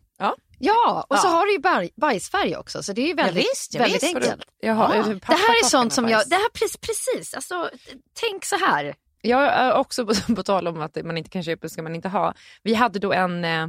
[0.63, 1.31] Ja, och så Ja.
[1.31, 4.15] har du ju baj- bajsfärg också så det är ju väldigt, visst, ja, väldigt visst.
[4.15, 4.43] enkelt.
[4.61, 5.03] Jaha, Ja.
[5.03, 7.69] Det här är sånt som jag, det här precis, precis, alltså
[8.13, 8.95] tänk så här.
[9.21, 12.09] Jag är också på, på tal om att man inte kan köpa ska man inte
[12.09, 12.33] ha.
[12.63, 13.67] Vi hade då en, eh,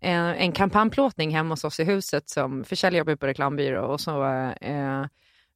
[0.00, 4.24] en, en kampanjplåtning hemma hos oss i huset som försäljare jobbar på reklambyrå och så
[4.60, 5.04] eh,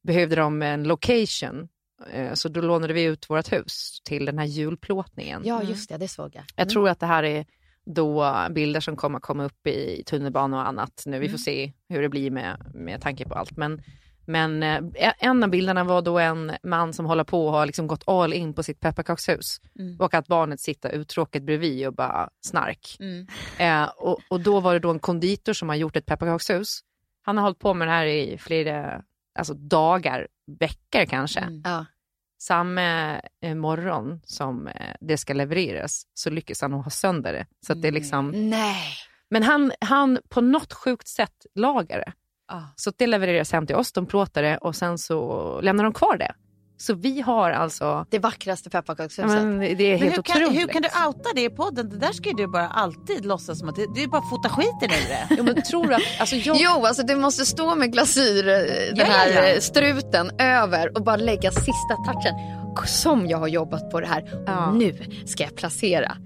[0.03, 1.67] behövde de en location.
[2.13, 5.41] Eh, så då lånade vi ut vårt hus till den här julplåtningen.
[5.45, 6.43] Ja just det, det såg jag.
[6.55, 7.45] Jag tror att det här är
[7.85, 11.19] då bilder som kommer komma upp i tunnelbanan och annat nu.
[11.19, 13.57] Vi får se hur det blir med, med tanke på allt.
[13.57, 13.81] Men,
[14.25, 17.87] men eh, en av bilderna var då en man som håller på och har liksom
[17.87, 19.61] gått all in på sitt pepparkakshus.
[19.99, 22.97] Och att barnet sitter uttråkat bredvid och bara snark.
[23.57, 26.79] Eh, och, och då var det då en konditor som har gjort ett pepparkakshus.
[27.25, 29.01] Han har hållit på med det här i flera
[29.39, 30.27] alltså dagar,
[30.59, 31.85] veckor kanske Ja.
[32.43, 37.45] Samma eh, morgon som eh, det ska levereras så lyckas han ha sönder det.
[37.67, 38.95] Så det är liksom, Nej.
[39.29, 42.13] men han, han på något sjukt sätt lagar det.
[42.47, 42.61] Ah.
[42.75, 46.17] Så det levereras hem till oss, de plåtar det och sen så lämnar de kvar
[46.17, 46.35] det.
[46.77, 49.25] Så vi har alltså, Det vackraste ja, pepparkakshuset.
[49.31, 50.61] men det är Men helt hur kan, otroligt.
[50.61, 51.89] hur kan du outa det i podden?
[51.89, 54.29] Det där ska ju du bara alltid låtsas som att det, det är bara att
[54.29, 55.27] fota skiten ur det.
[55.37, 58.53] Jo, men tror du att, alltså jag, Jo, alltså du måste stå med glasyr, eh,
[58.53, 59.47] den Ja, ja, här ja.
[59.47, 62.33] eh, struten över och bara lägga sista touchen.
[62.87, 64.21] Som jag har jobbat på det här.
[64.23, 64.71] Och Ja.
[64.71, 66.17] nu ska jag placera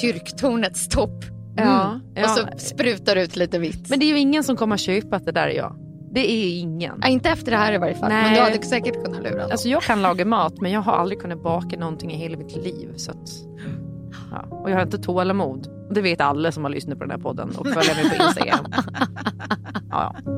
[0.00, 1.24] kyrktornets topp.
[1.56, 2.00] Ja, Mm.
[2.14, 2.22] ja.
[2.22, 3.88] Och så sprutar ut lite vitt.
[3.88, 5.76] men det är ju ingen som kommer att köpa att det där är jag.
[6.16, 6.98] Det är ingen.
[7.02, 8.08] Ja, inte efter det här i varje fall.
[8.08, 8.34] Men Nej.
[8.34, 9.48] du hade säkert kunnat lura dem.
[9.50, 12.56] Alltså jag kan laga mat men jag har aldrig kunnat baka någonting i hela mitt
[12.56, 12.92] liv.
[12.96, 13.30] Så att,
[14.30, 14.56] ja.
[14.56, 15.68] Och jag har inte tålamod.
[15.90, 18.66] Det vet alla som har lyssnat på den här podden och följer mig på Instagram.
[19.90, 20.32] Ja, ja.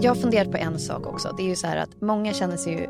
[0.00, 1.34] Jag har funderat på en sak också.
[1.36, 2.86] Det är ju så här att många känner sig ju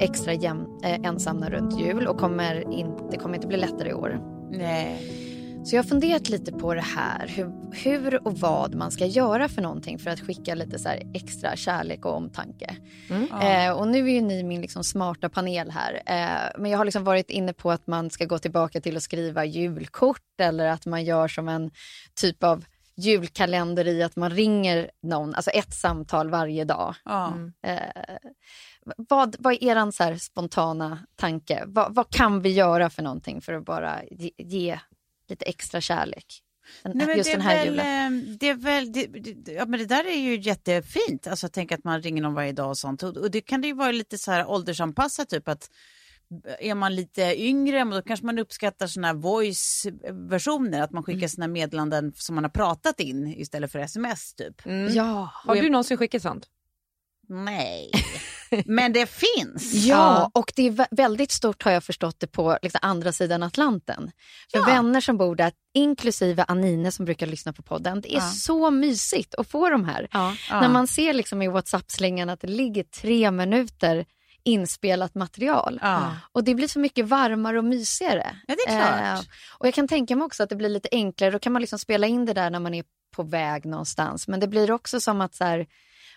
[0.00, 3.94] extra jäm, eh, ensamma runt jul och kommer in, det kommer inte bli lättare i
[3.94, 4.20] år.
[4.50, 5.18] Nej.
[5.64, 9.48] Så jag har funderat lite på det här, hur, hur och vad man ska göra
[9.48, 12.76] för någonting för att skicka lite så här extra kärlek och omtanke.
[13.42, 16.02] Eh, och nu är ju ni min liksom smarta panel här.
[16.06, 19.02] Eh, men jag har liksom varit inne på att man ska gå tillbaka till att
[19.02, 21.70] skriva julkort eller att man gör som en
[22.14, 22.64] typ av
[22.96, 26.94] julkalender i att man ringer någon, alltså ett samtal varje dag.
[27.04, 27.34] Ja.
[27.62, 27.78] Eh,
[28.96, 31.64] vad, vad är er så här spontana tanke?
[31.66, 34.78] Vad, vad kan vi göra för någonting för att bara ge, ge
[35.28, 36.42] lite extra kärlek?
[36.82, 38.16] Den, Nej, men just den här väl, julen.
[38.30, 41.52] eh, det är väl, det, det, ja, men det där är ju jättefint, alltså att
[41.52, 43.02] tänka att man ringer någon varje dag och sånt.
[43.02, 45.70] Och, och det kan det ju vara lite så här åldersanpassat, typ att
[46.58, 51.48] är man lite yngre, då kanske man uppskattar såna här voice-versioner, att man skickar sina
[51.48, 54.66] meddelanden som man har pratat in istället för sms typ.
[54.66, 54.94] Mm.
[54.94, 55.30] Ja.
[55.34, 56.46] Har du någonsin skickat sånt?
[57.28, 57.90] Nej,
[58.66, 59.72] men det finns.
[59.74, 63.42] Ja, och det är vä- väldigt stort har jag förstått det på liksom, andra sidan
[63.42, 64.10] Atlanten.
[64.52, 64.64] För Ja.
[64.64, 68.20] vänner som bor där, inklusive Anine som brukar lyssna på podden, det är Ja.
[68.30, 70.08] så mysigt att få de här.
[70.12, 70.34] Ja.
[70.50, 74.06] När man ser liksom i WhatsApp-slängan att det ligger tre minuter
[74.44, 75.78] inspelat material.
[75.82, 76.16] Ja.
[76.32, 78.36] Och det blir så mycket varmare och mysigare.
[78.46, 79.18] Ja, det är klart.
[79.18, 79.24] Eh,
[79.58, 81.30] och jag kan tänka mig också att det blir lite enklare.
[81.30, 82.84] Då kan man liksom spela in det där när man är
[83.16, 84.28] på väg någonstans.
[84.28, 85.66] Men det blir också som att så här,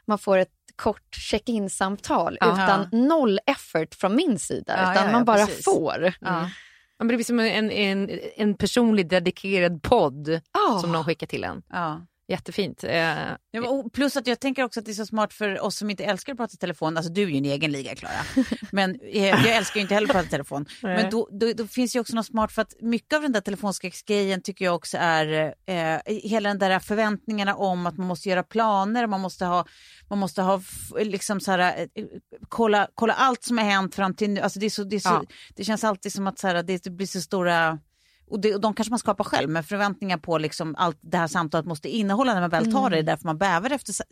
[0.07, 4.73] man får ett kort check-in-samtal utan noll effort från min sida.
[4.77, 5.65] Ja, utan ja, ja, man bara precis.
[5.65, 6.13] får.
[6.21, 6.49] Ja.
[6.97, 10.79] Ja, men det blir som en, en, en personlig dedikerad podd Ja.
[10.81, 11.61] som någon skickar till en.
[11.69, 12.01] Ja.
[12.27, 12.83] Jättefint.
[12.83, 13.15] Eh,
[13.51, 16.03] Ja, plus att jag tänker också att det är så smart för oss som inte
[16.05, 16.97] älskar att prata i telefon.
[16.97, 18.13] Alltså du är ju en egen liga Klara.
[18.71, 20.65] Men eh, jag älskar ju inte heller att prata i telefon.
[20.81, 23.41] Men då, då, då finns ju också något smart för att mycket av den där
[23.41, 28.43] telefonskräcksgrejen tycker jag också är eh, hela den där förväntningarna om att man måste göra
[28.43, 29.65] planer, man måste ha,
[30.09, 30.61] man måste ha
[30.99, 32.05] liksom så här, eh,
[32.49, 34.41] kolla, kolla allt som har hänt fram till nu.
[34.41, 35.23] Alltså det, är så, det, är så, Ja.
[35.55, 37.79] det känns alltid som att så här, det blir så stora
[38.27, 41.27] och, det, och de kanske man skapar själv, men förväntningar på liksom allt det här
[41.27, 42.95] samtalet måste innehålla när man väl tar det.
[42.95, 44.03] Det är därför man bävar efter, sa-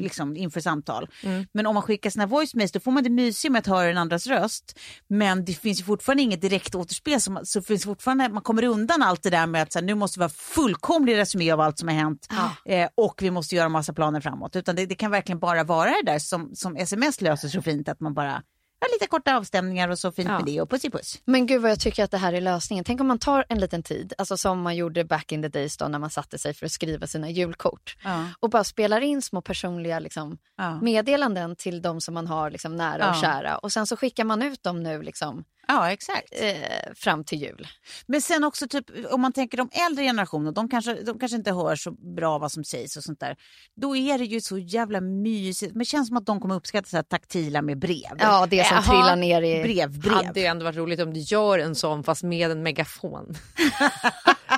[0.00, 1.08] liksom, inför samtal.
[1.52, 3.86] Men om man skickar sina voice mails då får man det mysiga med att höra
[3.88, 4.78] den andras röst.
[5.08, 7.20] Men det finns ju fortfarande inget direkt återspel.
[7.20, 9.86] Så, man- så finns fortfarande, man kommer undan allt det där med att så här,
[9.86, 12.26] nu måste vi ha fullkomlig resumé av allt som har hänt.
[12.64, 14.56] Eh, och vi måste göra massa planer framåt.
[14.56, 17.88] Utan det, det kan verkligen bara vara det där som, som sms löser så fint.
[17.88, 18.42] Att man bara
[18.80, 20.36] har lite korta avstämningar och så fint Ja.
[20.36, 21.18] med det och puss i puss.
[21.24, 22.84] Men gud vad jag tycker att det här är lösningen.
[22.84, 25.76] Tänk om man tar en liten tid, alltså som man gjorde back in the days
[25.76, 27.96] då när man satte sig för att skriva sina julkort.
[28.04, 28.24] Ja.
[28.40, 30.80] Och bara spelar in små personliga liksom, Ja.
[30.80, 33.20] meddelanden till de som man har liksom, nära och Ja.
[33.20, 33.58] kära.
[33.58, 36.28] Och sen så skickar man ut dem nu liksom, ja, exakt.
[36.32, 37.66] eh, fram till jul.
[38.06, 41.52] Men sen också typ, om man tänker de äldre generationer, de kanske, de kanske inte
[41.52, 43.36] hör så bra vad som sägs och sånt där.
[43.76, 45.72] Då är det ju så jävla mysigt.
[45.72, 48.16] Men det känns som att de kommer uppskatta så här taktila med brev.
[48.18, 48.82] Ja, det som Jaha.
[48.82, 49.62] trillar ner i...
[49.62, 50.12] Brev, brev.
[50.26, 53.26] hade ju ändå varit roligt om du gör en sån fast med en megafon.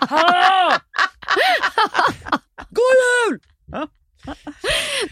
[2.70, 2.96] God
[3.28, 3.40] jul!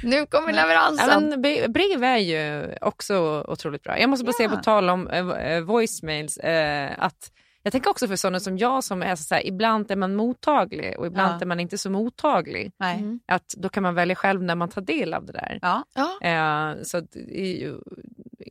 [0.03, 1.29] Nu kommer Ja, leveransen.
[1.29, 3.99] men bre- brev är ju också otroligt bra.
[3.99, 8.09] Jag måste bara säga på tal om eh, eh, voicemails eh, att jag tänker också
[8.09, 11.41] för sådana som jag som är så här, ibland är man mottaglig och ibland Ja.
[11.41, 12.73] är man inte så mottaglig.
[12.79, 13.19] Nej.
[13.27, 15.59] Att då kan man välja själv när man tar del av det där.
[15.63, 15.85] Ja.
[15.95, 16.19] Ja.
[16.29, 17.79] Eh, så det är ju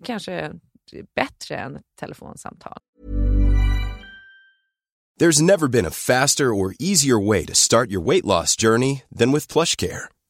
[0.04, 0.52] kanske
[1.16, 2.78] bättre än ett telefonsamtal.
[5.22, 9.32] There's never been a faster or easier way to start your weight loss journey than
[9.34, 10.08] with PlushCare.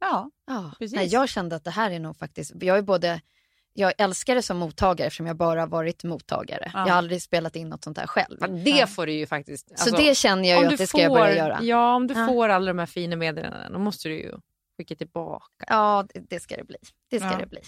[0.00, 0.30] Ja.
[0.46, 0.96] Ja, Precis.
[0.96, 3.20] nej, jag kände att det här är nog faktiskt, jag är både
[3.72, 6.70] jag älskar det som mottagare eftersom jag bara varit mottagare.
[6.74, 6.80] Ja.
[6.80, 8.36] Jag har aldrig spelat in något sånt här själv.
[8.40, 9.68] Men det får du ju faktiskt.
[9.68, 11.58] Så alltså, det känner jag om ju du att det ska jag börja göra.
[11.62, 12.26] Ja, om du Ja.
[12.26, 14.34] får alla de här fina meddelandena, då måste du ju
[14.76, 15.64] skicka tillbaka.
[15.68, 16.76] Ja, det, det ska det bli.
[17.10, 17.38] Det ska Ja.
[17.38, 17.60] det bli.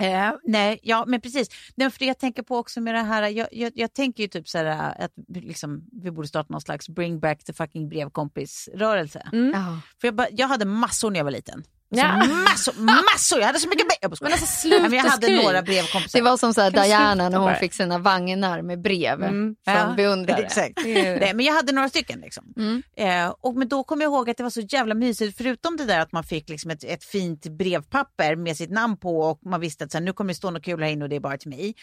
[0.00, 1.48] Eh, nej, ja men precis.
[1.74, 4.28] Nej, för det jag tänker på också med det här, jag, jag, jag tänker ju
[4.28, 9.28] typ så här att liksom, vi borde starta någon slags bring back the fucking brevkompis-rörelse.
[9.32, 9.50] Mm.
[9.54, 9.80] Ja.
[10.00, 11.64] För jag, bara, jag hade massor när jag var liten.
[11.92, 12.04] Ja.
[12.50, 13.38] Alltså, massor, massor!
[13.38, 13.96] Jag hade så mycket brev.
[14.00, 14.16] Jag.
[14.20, 15.42] Men alltså sluta men jag hade skriv.
[15.42, 16.18] några brevkompisar.
[16.18, 17.54] Det var som så här Diana när hon bara?
[17.56, 19.54] fick sina vagnar med brev Mm.
[19.64, 20.42] från Ja, beundrare.
[20.42, 20.72] Exakt.
[20.84, 22.20] Nej, men jag hade några stycken.
[22.20, 22.44] Liksom.
[22.56, 22.82] Mm.
[22.96, 25.36] Eh, och, men då kommer jag ihåg att det var så jävla mysigt.
[25.36, 29.20] Förutom det där att man fick liksom ett, ett fint brevpapper med sitt namn på
[29.20, 31.08] och man visste att så här, nu kommer det stå något kul här inne och
[31.08, 31.74] det är bara till mig.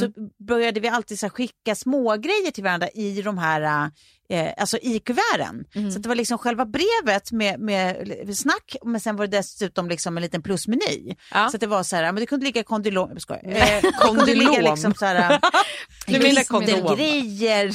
[0.00, 0.12] Så
[0.46, 3.90] började vi alltid så här, skicka små grejer till varandra i de här
[4.28, 5.64] eh, alltså i kuverten.
[5.92, 7.96] Så att det var liksom själva brevet med, med
[8.38, 11.14] snack men sen var det dessutom liksom en liten plusmeny.
[11.32, 11.48] Ja.
[11.50, 13.42] Så det var så här, men det kunde ligga kondylom, jag skojar.
[13.46, 14.74] Eh, det kunde ligga Kondylom.
[14.74, 15.40] liksom så här,
[16.06, 16.96] Du menar kondom.
[16.96, 17.72] grejer.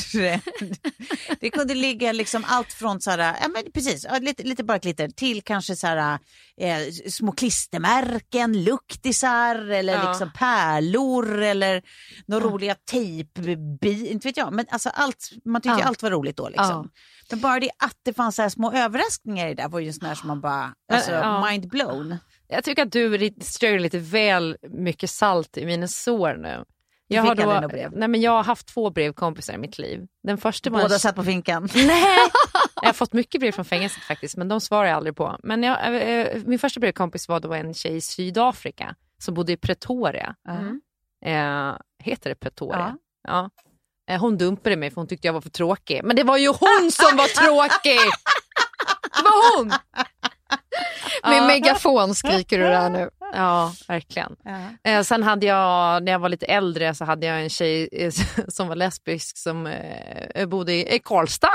[1.39, 4.77] det kunde ligga liksom allt från så här, ja men precis, ja, lite, lite bara
[4.77, 6.19] glitter till kanske så här,
[6.61, 10.09] eh, små klistermärken, luktisar eller Ja.
[10.09, 11.81] liksom pärlor eller
[12.25, 13.41] några roliga tejp,
[13.85, 14.53] inte vet jag.
[14.53, 15.85] Men alltså allt, man tyckte Ja.
[15.85, 16.67] allt var roligt då liksom.
[16.67, 16.85] Ja.
[17.29, 20.07] Men bara det att det fanns så små överraskningar i det där var ju sån
[20.07, 21.49] här som man bara, alltså Ja.
[21.49, 22.17] mind blown.
[22.47, 26.65] Jag tycker att du strör lite väl mycket salt i mina sår nu.
[27.07, 30.07] Jag har, då, nej, men jag har haft två brevkompisar i mitt liv.
[30.23, 31.69] Den första Båda satt på finkan.
[31.75, 32.17] Nej!
[32.81, 35.37] Jag har fått mycket brev från fängelset faktiskt, men de svarar jag aldrig på.
[35.43, 39.57] Men jag, eh, min första brevkompis var då en tjej i Sydafrika som bodde i
[39.57, 40.35] Pretoria.
[41.25, 41.73] Eh,
[42.03, 42.97] heter det Pretoria?
[43.27, 43.39] Ja.
[43.43, 43.47] Eh,
[44.17, 46.01] hon dumpade mig för hon tyckte jag var för tråkig.
[46.03, 47.99] Men det var ju hon som var tråkig!
[49.15, 49.67] Det var hon!
[51.23, 51.47] Med Ja.
[51.47, 53.09] megafon skriker du där nu.
[53.33, 54.35] Ja, verkligen.
[54.43, 54.91] Ja.
[54.91, 58.11] Eh, sen hade jag, när jag var lite äldre, så hade jag en tjej eh,
[58.47, 61.53] som var lesbisk som eh, bodde i, Karlstad.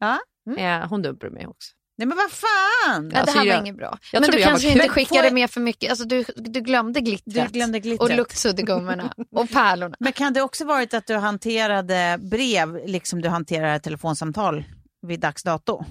[0.00, 0.18] Ja.
[0.58, 1.70] Eh, hon dumpade mig också.
[1.96, 2.48] Nej men vad fan!
[2.88, 3.98] Ja, det Alltså, här var inget bra.
[4.12, 5.90] jag Men du kanske inte skickade jag- med för mycket.
[5.90, 7.46] Alltså, du, du glömde glittret.
[7.52, 8.10] Du glömde glittret.
[8.10, 9.14] Och luktsuddgummorna.
[9.36, 9.96] och pärlorna.
[10.00, 14.64] Men kan det också varit att du hanterade brev liksom du hanterar telefonsamtal
[15.06, 15.84] vid dags dato?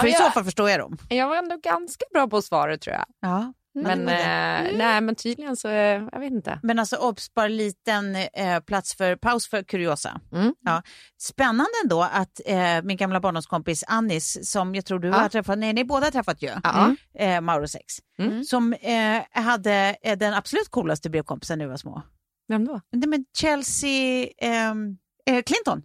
[0.00, 0.98] För Ja, i så fall förstår jag dem.
[1.08, 3.04] Jag var ändå ganska bra på svara tror jag.
[3.20, 3.52] Ja.
[3.82, 4.70] Men, det var det.
[4.70, 6.60] eh, nej, men tydligen så, eh, jag vet inte.
[6.62, 10.20] Men alltså obs, bara liten eh, plats för paus för kuriosa.
[10.32, 10.54] Mm.
[10.64, 10.82] Ja.
[11.20, 15.72] Spännande ändå att eh, min gamla barndomskompis Annis, som jag tror du har träffat, nej
[15.72, 16.94] ni båda har träffat ju, Ja.
[17.18, 17.82] eh, Mauro 6,
[18.18, 18.44] Mm.
[18.44, 22.02] som eh, hade eh, den absolut coolaste brevkompisen när vi var små.
[22.48, 22.80] Vem då?
[22.92, 24.96] Nej, men Chelsea ehm,
[25.30, 25.82] eh, Clinton.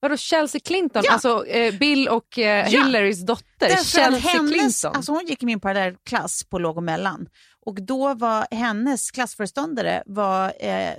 [0.00, 1.02] Vadå Chelsea Clinton?
[1.06, 1.12] Ja.
[1.12, 2.84] Alltså eh, Bill och eh, Ja.
[2.84, 4.92] Hillarys dotter, Därför Chelsea hennes, Clinton.
[4.96, 7.28] Alltså hon gick i min parallellklass på låg och mellan.
[7.66, 10.90] Och då var hennes klassföreståndare var, eh,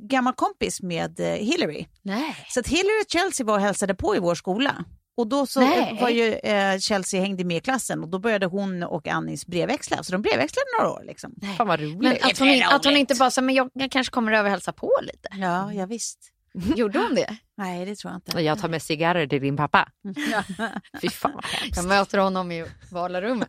[0.00, 1.86] gammal kompis med eh, Hillary.
[2.02, 2.36] Nej.
[2.48, 4.84] Så att Hillary och Chelsea var och hälsade på i vår skola.
[5.16, 5.90] Och då så Nej.
[5.92, 9.46] eh, var ju eh, Chelsea hängde med i klassen och då började hon och Annis
[9.46, 10.02] brevväxla.
[10.02, 11.02] Så de brevväxlade några år.
[11.06, 11.34] Liksom.
[11.56, 11.98] Fan vad roligt.
[11.98, 14.50] Men att hon, att hon inte bara sa, men jag, jag kanske kommer över och
[14.50, 15.28] hälsa på lite.
[15.32, 16.18] Ja, ja visst.
[16.76, 17.36] Gjorde hon det?
[17.56, 18.40] Nej, det tror jag inte.
[18.40, 19.88] Jag tar med cigarrer till din pappa.
[21.00, 21.76] Fy fan vad hemskt.
[21.76, 23.48] Jag möter honom i valarummet.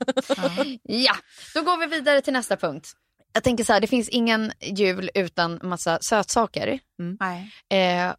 [0.83, 1.15] ja,
[1.53, 2.91] då går vi vidare till nästa punkt.
[3.33, 6.79] Jag tänker så här, det finns ingen jul utan massa sötsaker.
[6.97, 7.51] Nej.
[7.69, 7.77] Eh,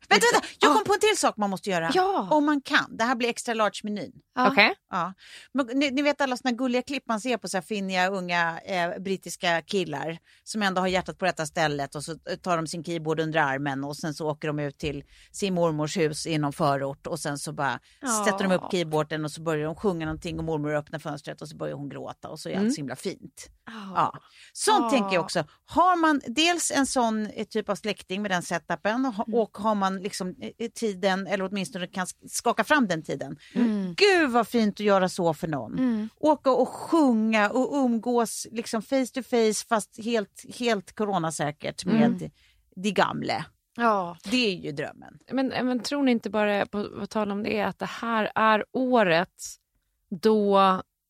[0.08, 0.46] Vänta, vänta!
[0.60, 1.90] Jag kom på en till sak man måste göra.
[1.94, 2.28] Ja.
[2.30, 2.96] Om man kan.
[2.96, 4.12] Det här blir extra large-menyn.
[4.34, 4.50] Ja.
[4.50, 4.74] Okej?
[4.90, 5.14] Ja.
[5.52, 8.60] Men, ni, ni vet alla såna gulliga klipp man ser på så här finniga unga
[8.60, 12.84] eh, brittiska killar som ändå har hjärtat på rätta stället och så tar de sin
[12.84, 16.52] keyboard under armen och sen så åker de ut till sin mormors hus i någon
[16.52, 17.80] förort och sen så bara
[18.26, 21.48] sätter de upp keyboarden och så börjar de sjunga någonting och mormor öppnar fönstret och
[21.48, 23.50] så börjar hon gråta och så är allt så himla fint.
[23.94, 24.12] Ja.
[24.52, 25.44] Sånt tänker jag också.
[25.64, 28.65] Har man dels en sån eh, typ av släkting med den setupen
[29.06, 33.02] och, ha- och har man liksom eh, tiden eller åtminstone kan sk- skaka fram den
[33.02, 33.36] tiden.
[33.96, 36.08] Gud vad fint att göra så för någon.
[36.16, 42.30] Åka och sjunga och umgås liksom face to face fast helt, helt coronasäkert med
[42.76, 43.44] de gamla.
[43.76, 44.16] Ja.
[44.30, 45.18] Det är ju drömmen.
[45.32, 48.64] Men, men tror ni inte bara, på, på tal om det, att det här är
[48.72, 49.42] året
[50.10, 50.58] då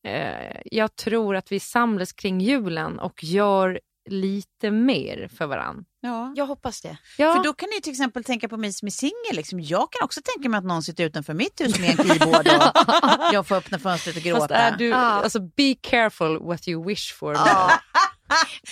[0.03, 5.85] eh, jag tror att vi samlas kring julen och gör lite mer för varann.
[6.01, 6.33] Ja.
[6.35, 6.97] Jag hoppas det.
[7.17, 9.13] Ja, För då kan ni till exempel tänka på mig som är singel.
[9.31, 9.59] Liksom.
[9.59, 13.33] Jag kan också tänka mig att någon sitter utanför mitt hus med en keyboard och
[13.33, 14.55] jag får öppna fönstret och fast gråta.
[14.55, 14.95] är du, Ja.
[14.97, 17.37] alltså be careful what you wish for.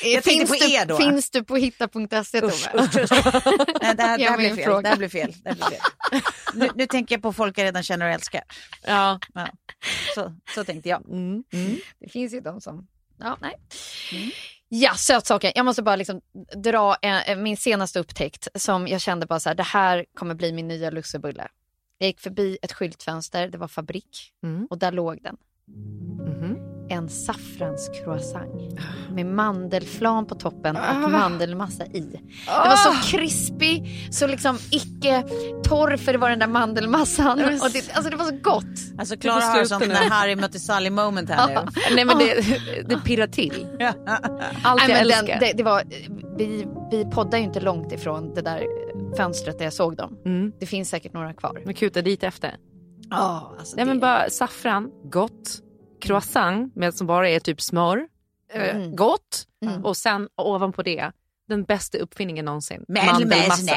[0.03, 0.97] Jag tänkte finns, på du, er då.
[0.97, 2.53] finns du på hitta.se Tove?
[3.81, 4.83] Nej, det, här, det, här blir fel.
[4.83, 5.33] det här blir fel.
[5.43, 5.79] Det här blir fel.
[6.53, 8.41] Nu, nu tänker jag på folk jag redan känner och älskar.
[8.87, 9.19] Ja.
[9.33, 9.47] Ja.
[10.15, 11.09] Så, så tänkte jag.
[11.09, 11.43] Mm.
[11.99, 12.87] Det finns ju de som...
[13.19, 13.55] Ja, nej.
[14.81, 15.51] Ja, sötsaker.
[15.55, 16.21] Jag måste bara liksom
[16.55, 20.51] dra en, min senaste upptäckt som jag kände bara så här, det här kommer bli
[20.53, 21.47] min nya lussebulle.
[21.97, 24.67] Jag gick förbi ett skyltfönster, det var fabrik Mm.
[24.69, 25.37] och där låg den.
[25.67, 26.57] Mhm.
[26.89, 28.79] En saffranscroissant
[29.11, 31.03] med mandelflan på toppen Ah.
[31.05, 31.99] och mandelmassa i.
[31.99, 32.19] Det
[32.69, 35.23] var så krispig, så liksom icke
[35.63, 37.39] torr för det var den där mandelmassan.
[37.39, 38.63] Och det, alltså det var så gott.
[38.99, 41.71] Alltså Klara har sånt när Harry mötte Sally moment här nu.
[41.95, 42.33] Nej men det,
[42.89, 43.67] det pirrar till.
[44.63, 45.39] Allt Nej, jag den, älskar.
[45.39, 45.83] det, det var,
[46.37, 48.63] vi, vi poddar ju inte långt ifrån det där
[49.17, 50.17] fönstret där jag såg dem.
[50.25, 50.51] Mm.
[50.59, 51.61] Det finns säkert några kvar.
[51.65, 52.55] Men kuta dit efter.
[53.09, 55.61] Ja, alltså Nej det- men bara saffran, gott.
[56.01, 58.07] Croissant med som bara är typ smör.
[58.53, 58.95] eh, Mm.
[58.95, 59.47] Gott.
[59.65, 59.85] Mm.
[59.85, 61.11] Och sen ovanpå det,
[61.47, 62.85] den bästa uppfinningen någonsin.
[62.87, 63.75] Mandelmassa.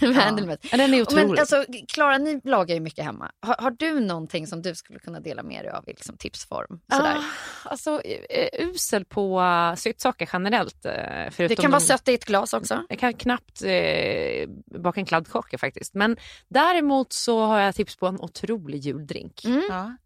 [0.70, 1.28] Ja, den är otrolig.
[1.28, 3.30] Men alltså, Klara, ni lagar ju mycket hemma.
[3.40, 6.80] Har, har du någonting som du skulle kunna dela med dig av i liksom, tipsform?
[6.92, 7.16] Sådär?
[7.16, 7.22] Ah,
[7.68, 10.84] alltså eh, usel på uh, sötsaker generellt.
[10.84, 10.92] eh,
[11.30, 12.82] förutom det kan vara sött i ett glas också.
[12.88, 14.48] Jag kan knappt eh,
[14.82, 15.94] baka en kladdkaka faktiskt.
[15.94, 16.16] Men
[16.48, 19.44] däremot så har jag tips på en otrolig juldrink.
[19.44, 19.62] Mm.
[19.68, 19.96] Ja.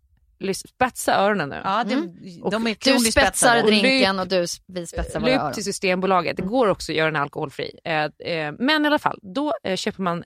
[0.55, 1.61] Spetsa öronen nu.
[1.64, 2.11] Ja, det, Mm.
[2.51, 3.62] de är Du spetsar spetsade.
[3.62, 5.53] drinken och du, vi spetsar våra Lyft öron.
[5.53, 6.36] till Systembolaget.
[6.36, 7.78] Det går också att göra den alkoholfri.
[7.84, 10.24] Eh, eh, men i alla fall, då eh, köper man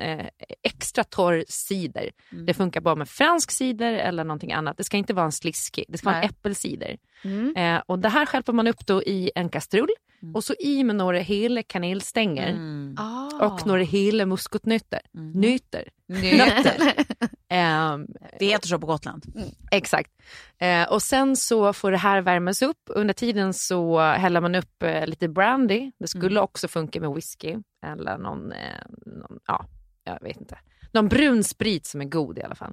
[0.62, 2.10] extra torr cider.
[2.32, 2.46] Mm.
[2.46, 4.76] Det funkar bara med fransk cider eller någonting annat.
[4.76, 6.30] Det ska inte vara en sliskig, det ska vara en Nej.
[6.30, 6.96] äppelcider.
[7.24, 7.80] Mm.
[7.86, 9.88] Och det här skälper man upp då i en kastrull
[10.22, 10.34] Mm.
[10.34, 12.96] och så i med några hela kanelstänger Mm.
[12.98, 13.46] Ah.
[13.46, 15.00] och några hela muskotnötter.
[15.14, 15.40] Mm.
[15.40, 15.88] Nötter.
[16.08, 16.94] Nötter.
[17.54, 18.06] Ehm,
[18.38, 19.24] Det heter så på Gotland.
[19.70, 20.10] Exakt.
[20.58, 22.82] Eh, och sen så får det här värmas upp.
[22.86, 25.92] Under tiden så häller man upp eh, lite brandy.
[25.98, 28.58] Det skulle också funka med whisky eller någon, eh,
[29.06, 29.66] någon, ja,
[30.04, 30.58] jag vet inte.
[30.92, 32.72] Någon brun sprit som är god i alla fall.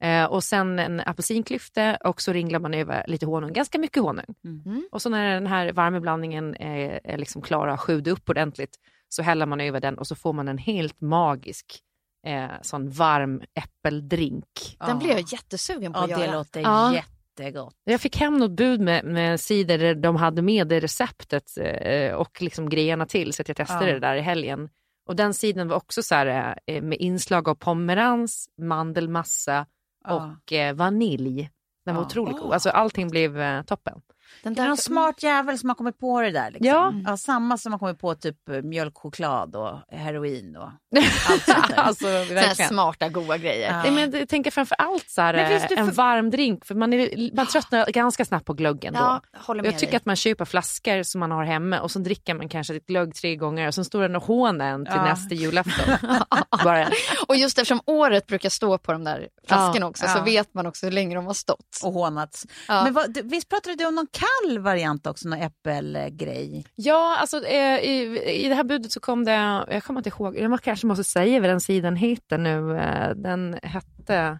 [0.00, 4.34] Eh, och sen en apelsinklyfte och så ringlar man över lite honung, ganska mycket honung.
[4.44, 4.88] Mm.
[4.92, 8.28] Och så när den här varma blandningen är, är liksom klar och har sjudit upp
[8.28, 8.76] ordentligt
[9.08, 11.82] så häller man över den och så får man en helt magisk
[12.26, 14.76] eh, sån varm äppeldrink.
[14.86, 16.32] Den blir jag jättesugen på Ja, att det göra.
[16.38, 16.94] låter Ja.
[16.94, 17.74] jättegott.
[17.84, 22.12] Jag fick hem något bud med, med cider där de hade med det receptet eh,
[22.12, 23.92] och liksom grejerna till så att jag testade Ja.
[23.94, 24.68] det där i helgen.
[25.06, 29.66] Och den sidan var också så här, eh, med inslag av pomerans, mandelmassa
[30.04, 30.14] Ja.
[30.46, 31.50] och eh, vanilj.
[31.84, 32.06] Den var Ja.
[32.06, 32.52] otroligt god.
[32.52, 34.00] Alltså allting blev eh, toppen.
[34.42, 36.50] Den Det är någon smart jävel som har kommit på det där.
[36.50, 36.66] Liksom.
[36.68, 36.92] Ja.
[37.06, 40.62] Ja, samma som har kommit på typ eh, mjölkchoklad och heroin och
[41.28, 41.76] allt sånt där.
[41.76, 42.68] alltså, verkligen.
[42.68, 43.70] smarta, goda grejer.
[43.72, 43.82] Ja.
[43.82, 46.92] Nej, men jag tänker framför allt så här, det en för- varm drink, för man,
[46.92, 48.98] är, man tröttnar ganska snabbt på glöggen då.
[49.00, 49.96] Ja, jag håller med Jag tycker dig.
[49.96, 53.14] att man köper flaskor som man har hemma och så dricker man kanske ett glögg
[53.14, 55.04] tre gånger och sen står den och hånar en till Ja.
[55.04, 55.96] nästa julafton.
[56.64, 56.88] Bara,
[57.28, 60.86] Och just eftersom året brukar stå på de där flaskorna också så vet man också
[60.86, 61.80] hur länge de har stått.
[61.84, 62.46] och hånats.
[62.68, 62.84] Ja.
[62.84, 66.66] Men vad, du- visst pratade du om någon kall variant också, någon äppelgrej?
[66.74, 70.36] ja, alltså eh, i, i det här budet så kom det, jag kommer inte ihåg,
[70.38, 72.76] jag kanske måste säga vad den sidan heter nu.
[72.78, 74.38] Eh, Den hette...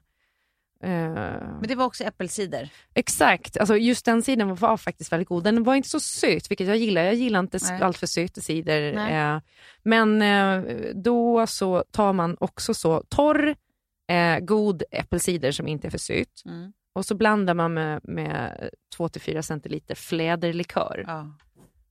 [0.83, 2.71] Eh, Men det var också äppelcider.
[2.95, 5.45] Exakt, alltså just den sidan var faktiskt väldigt god.
[5.45, 7.03] Den var inte så söt, vilket jag gillar.
[7.03, 7.83] Jag gillar inte Nej.
[7.83, 8.41] allt för söta.
[8.67, 9.35] Nej.
[9.35, 9.41] Eh,
[9.83, 10.63] men eh,
[10.95, 13.55] då så tar man också så torr,
[14.11, 16.43] eh, god äppelcider som inte är för söt.
[16.47, 16.73] Mm.
[16.99, 21.05] Och så blandar man med, med 2-4 centiliter fläderlikör.
[21.07, 21.27] Ja.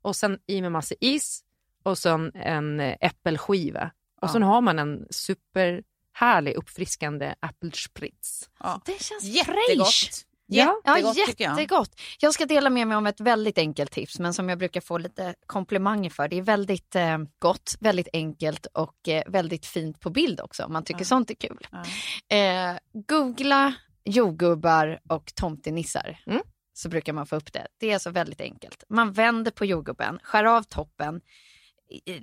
[0.02, 1.44] Och sen i med massa is
[1.84, 3.92] och sen en äppelskiva.
[4.22, 4.28] Och Ja.
[4.34, 8.50] sen har man en superhärlig uppfriskande äppelspritz.
[8.60, 8.82] Ja.
[8.86, 9.88] Det känns Jättegott.
[9.88, 10.24] fräsch.
[10.50, 11.60] Ja, Ja, Jättegott tycker jag.
[11.60, 12.02] jättegott.
[12.20, 14.98] Jag ska dela med mig om ett väldigt enkelt tips, men som jag brukar få
[14.98, 16.28] lite komplimanger för.
[16.28, 20.74] Det är väldigt eh, gott, väldigt enkelt och eh, väldigt fint på bild också, om
[20.74, 21.68] man tycker sånt är kul.
[21.72, 22.36] Ja.
[22.38, 23.74] Eh, googla
[24.08, 26.20] jordgubbar och tomtenissar.
[26.28, 26.42] Mm.
[26.74, 27.68] Så brukar man få upp det.
[27.78, 28.84] Det är alltså väldigt enkelt.
[28.90, 31.22] Man vänder på jordgubben, skär av toppen,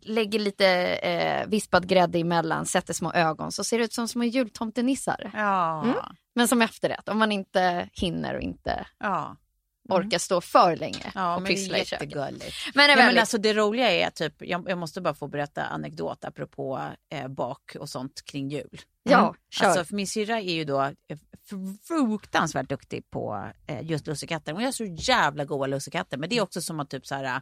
[0.02, 4.24] lägger lite eh, vispad grädde emellan, sätter små ögon, så ser det ut som små
[4.24, 5.30] jultomtenissar.
[5.34, 5.82] Ja.
[5.84, 5.96] Mm.
[6.34, 9.36] Men som efterrätt, om man inte hinner och inte ja.
[9.88, 12.14] orkar stå för länge Ja, och pyssla i köket.
[12.14, 12.30] Men
[12.74, 15.64] det är Ja, men alltså det roliga är typ, jag, jag måste bara få berätta
[15.64, 16.80] anekdot apropå
[17.10, 18.80] eh, bak och sånt kring jul.
[19.02, 19.66] Ja, kör.
[19.66, 21.18] Alltså, för min syrra är ju då eh,
[21.88, 24.52] fruktansvärt duktig på eh, just lussekatter.
[24.52, 26.16] Hon gör så jävla goda lussekatter.
[26.18, 27.40] Men det är också som att typ så här,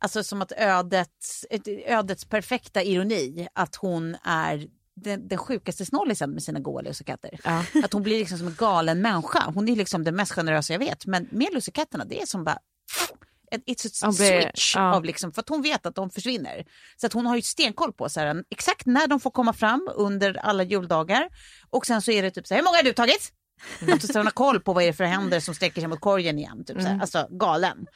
[0.00, 1.46] alltså som att ödets,
[1.86, 7.40] ödets perfekta ironi att hon är den, den sjukaste snålisen med sina goda lussekatter.
[7.44, 7.64] Ja.
[7.84, 9.50] Att hon blir liksom som en galen människa.
[9.54, 11.06] Hon är liksom den mest generösa jag vet.
[11.06, 12.58] Men med lussekatterna, det är som bara
[13.50, 14.74] It's a switch.
[14.76, 14.94] ja.
[14.94, 16.64] Av liksom, för att hon vet att de försvinner.
[16.96, 19.90] Så att hon har ju stenkoll på så här, exakt när de får komma fram
[19.94, 21.28] under alla juldagar.
[21.70, 23.32] Och sen så är det typ så här, hur många har du tagit?
[23.92, 26.00] Att så hon har koll på vad är det för händer som sträcker sig mot
[26.00, 26.64] korgen igen.
[26.64, 27.00] Typ så här.
[27.00, 27.86] Alltså galen.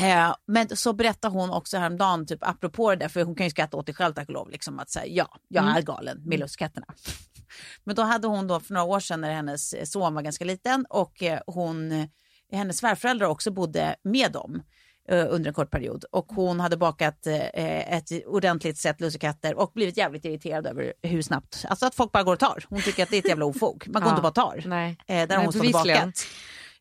[0.00, 3.50] Eh, men så berättar hon också häromdagen, typ apropå det där, för hon kan ju
[3.50, 6.38] skratta åt det själv tack och lov, liksom, att säga ja, jag är galen med
[6.38, 6.86] lustkatterna.
[7.84, 10.86] Men då hade hon då för några år sedan när hennes son var ganska liten
[10.88, 12.06] och eh, hon, eh,
[12.52, 14.62] hennes svärföräldrar också bodde med dem eh,
[15.10, 19.96] under en kort period och hon hade bakat eh, ett ordentligt set lussekatter och blivit
[19.96, 22.64] jävligt irriterad över hur snabbt, alltså att folk bara går och tar.
[22.68, 23.84] Hon tycker att det är ett jävla ofog.
[23.88, 24.12] Man går Ja.
[24.12, 24.62] inte bara och tar.
[24.66, 24.96] Nej.
[25.06, 26.26] Eh, där har hon stått och bakat.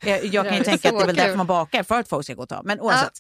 [0.06, 2.26] Eh, Jag kan ju tänka att det är väl därför man bakar, för att folk
[2.26, 2.62] ska gå och ta.
[2.64, 3.14] Men oavsett.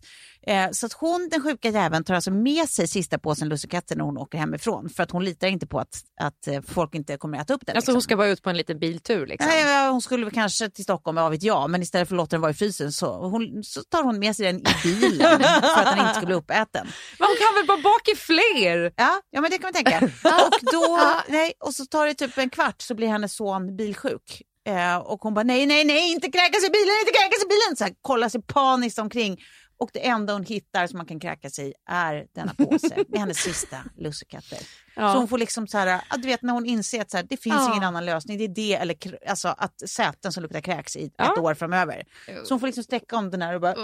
[0.48, 4.04] Eh, Så att hon, den sjuka jäveln, tar alltså med sig sista påsen lussekatter när
[4.04, 4.90] hon åker hemifrån.
[4.90, 7.62] För att hon litar inte på att, att eh, folk inte kommer att äta upp
[7.66, 7.76] den.
[7.76, 7.96] Alltså liksom.
[7.96, 9.50] hon ska bara ut på en liten biltur liksom.
[9.50, 12.18] Nej, ja, hon skulle väl kanske till Stockholm, vad vet jag, men istället för att
[12.18, 15.40] låta den vara i frysen så, hon, så tar hon med sig den i bilen
[15.44, 16.88] för att den inte ska bli uppäten.
[17.20, 18.94] Men hon kan väl bara baka fler?
[18.96, 20.00] Ja, ja men det kan man tänka.
[20.46, 24.42] och, då, nej, och så tar det typ en kvart så blir hennes son bilsjuk.
[24.68, 27.76] Eh, och hon bara nej, nej, nej, inte kräkas i bilen, inte kräkas i bilen.
[27.78, 29.38] Så här, kollar sig paniskt omkring.
[29.80, 33.20] Och det enda hon hittar som man kan kräka sig i är denna påse med
[33.20, 34.60] hennes sista lussekatter.
[34.96, 35.14] Ja.
[35.14, 37.38] Så hon får liksom så här, du vet när hon inser att så här, det
[37.38, 37.72] finns Ja.
[37.72, 38.38] ingen annan lösning.
[38.38, 38.96] Det är det eller
[39.30, 41.32] alltså, att säten som luktar kräks i Ja.
[41.34, 42.04] ett år framöver.
[42.46, 43.74] Så hon får liksom sträcka om den här och bara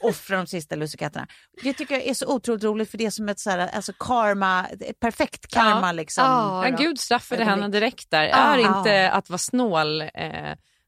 [0.00, 1.26] offra de sista lussekatterna.
[1.62, 3.92] Det tycker jag är så otroligt roligt för det är som ett så här, alltså
[3.98, 5.92] karma, ett perfekt karma Ja.
[5.92, 6.24] liksom.
[6.24, 6.60] Ja.
[6.62, 8.24] Men gud straffade henne direkt där.
[8.24, 8.54] Ja.
[8.54, 10.08] Är inte att vara snål eh,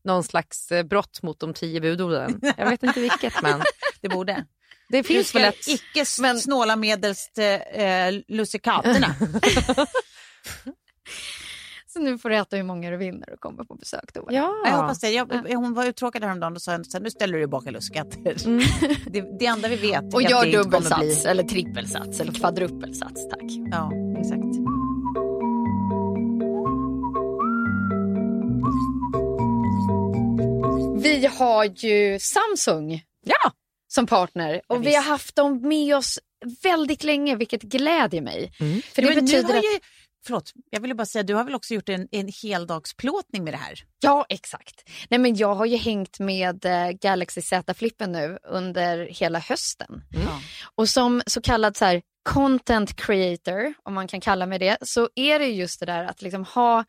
[0.04, 2.40] någon slags eh, brott mot de tio budorden?
[2.56, 3.62] Jag vet inte vilket men
[4.00, 4.44] Det borde.
[4.88, 5.68] det finns väl ett...
[5.68, 9.14] icke Men- snåla medelst eh, lussekaterna.
[11.86, 14.14] Så nu får du äta hur många du vill när du kommer på besök.
[14.14, 14.26] Då.
[14.30, 14.54] Ja.
[14.64, 15.10] Jag hoppas det.
[15.10, 15.26] Jag,
[15.56, 18.46] hon var uttråkad häromdagen och sa så här, nu ställer du dig baka lussekatter.
[18.46, 18.62] Mm.
[19.06, 21.42] Det, det enda vi vet Och är att gör det inte kommer dubbelsats bli- eller
[21.42, 23.42] trippelsats eller kvadruppelsats tack.
[23.70, 24.71] Ja, exakt.
[31.20, 33.52] Vi har ju Samsung Ja.
[33.88, 36.18] som partner och Ja, vi har haft dem med oss
[36.62, 38.52] väldigt länge vilket glädjer mig.
[38.60, 38.82] Mm.
[38.82, 39.64] För det Men betyder att...
[39.64, 39.78] ju,
[40.26, 43.58] förlåt, jag ville bara säga, du har väl också gjort en, en heldagsplåtning med det
[43.58, 43.74] här?
[44.00, 44.88] Ja, exakt.
[45.08, 50.02] Nej, men jag har ju hängt med eh, Galaxy Z-flippen nu under hela hösten.
[50.10, 50.40] Ja.
[50.74, 55.08] Och som så kallad så här, content creator, om man kan kalla mig det, så
[55.14, 56.84] är det just det där att liksom ha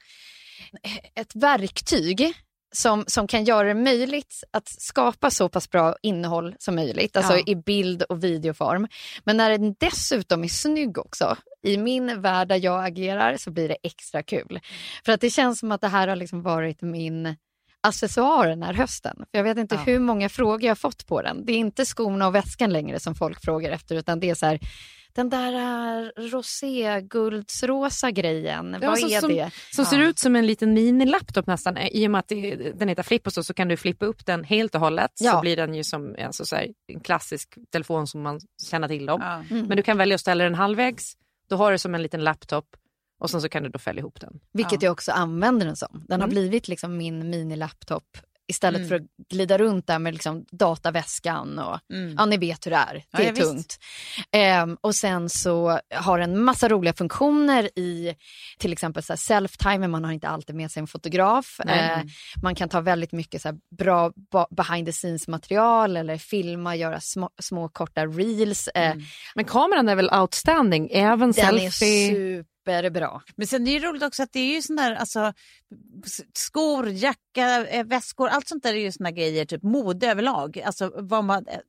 [1.15, 2.34] ett verktyg
[2.76, 7.34] som, som kan göra det möjligt att skapa så pass bra innehåll som möjligt, alltså
[7.38, 7.43] Ja.
[7.47, 8.88] i bild och videoform.
[9.24, 13.69] Men när den dessutom är snygg också, i min värld där jag agerar så blir
[13.69, 14.59] det extra kul.
[15.05, 17.36] För att det känns som att det här har liksom varit min
[17.82, 19.15] accessoar den här hösten.
[19.17, 19.82] För jag vet inte Ja.
[19.82, 21.45] hur många frågor jag har fått på den.
[21.45, 24.45] Det är inte skorna och väskan längre som folk frågar efter utan det är så
[24.45, 24.59] här,
[25.16, 25.53] den där
[26.03, 29.51] uh, roséguldsrosa grejen, Ja, vad så- är som- det?
[29.72, 31.78] Som ser ut som en liten minilaptop nästan.
[31.78, 34.26] I och med att det, den heter Flip och så, så kan du flippa upp
[34.26, 35.11] den helt och hållet.
[35.20, 35.32] Ja.
[35.32, 38.39] Så blir den ju som alltså, så här, en klassisk telefon som man
[38.70, 39.22] känner till om.
[39.22, 39.43] Ja.
[39.55, 39.68] Mm.
[39.68, 41.14] Men du kan välja att ställa den halvvägs.
[41.49, 42.66] Då har du som en liten laptop
[43.20, 44.39] och sen så kan du då fälla ihop den.
[44.53, 46.03] Vilket jag också använder den som.
[46.07, 46.30] Den har Mm.
[46.30, 48.18] blivit liksom min minilaptop
[48.48, 48.89] istället Mm.
[48.89, 52.16] för att glida runt där med liksom dataväskan och Mm.
[52.18, 53.04] ja, ni vet hur det är.
[53.12, 53.78] Ja, Det är ja, tungt.
[54.32, 58.16] Ehm, och sen så har den massa roliga funktioner i
[58.60, 61.60] till exempel self-timer, man har inte alltid med sig en fotograf.
[61.66, 61.80] Nej.
[61.91, 62.00] Eh,
[62.44, 64.12] man kan ta väldigt mycket så bra
[64.50, 68.68] behind the scenes material eller filma, göra små, små korta reels.
[68.68, 68.96] Eh,
[69.36, 72.44] Men kameran är väl outstanding, även Den selfie.
[72.68, 73.22] Är superbra.
[73.36, 75.34] Men sen är det roligt också att det är ju sån där, alltså
[76.34, 80.61] skor, jacka, eh, väskor, allt sånt där är ju såna grejer, typ mode överlag.
[80.66, 81.59] Alltså vad man, eh,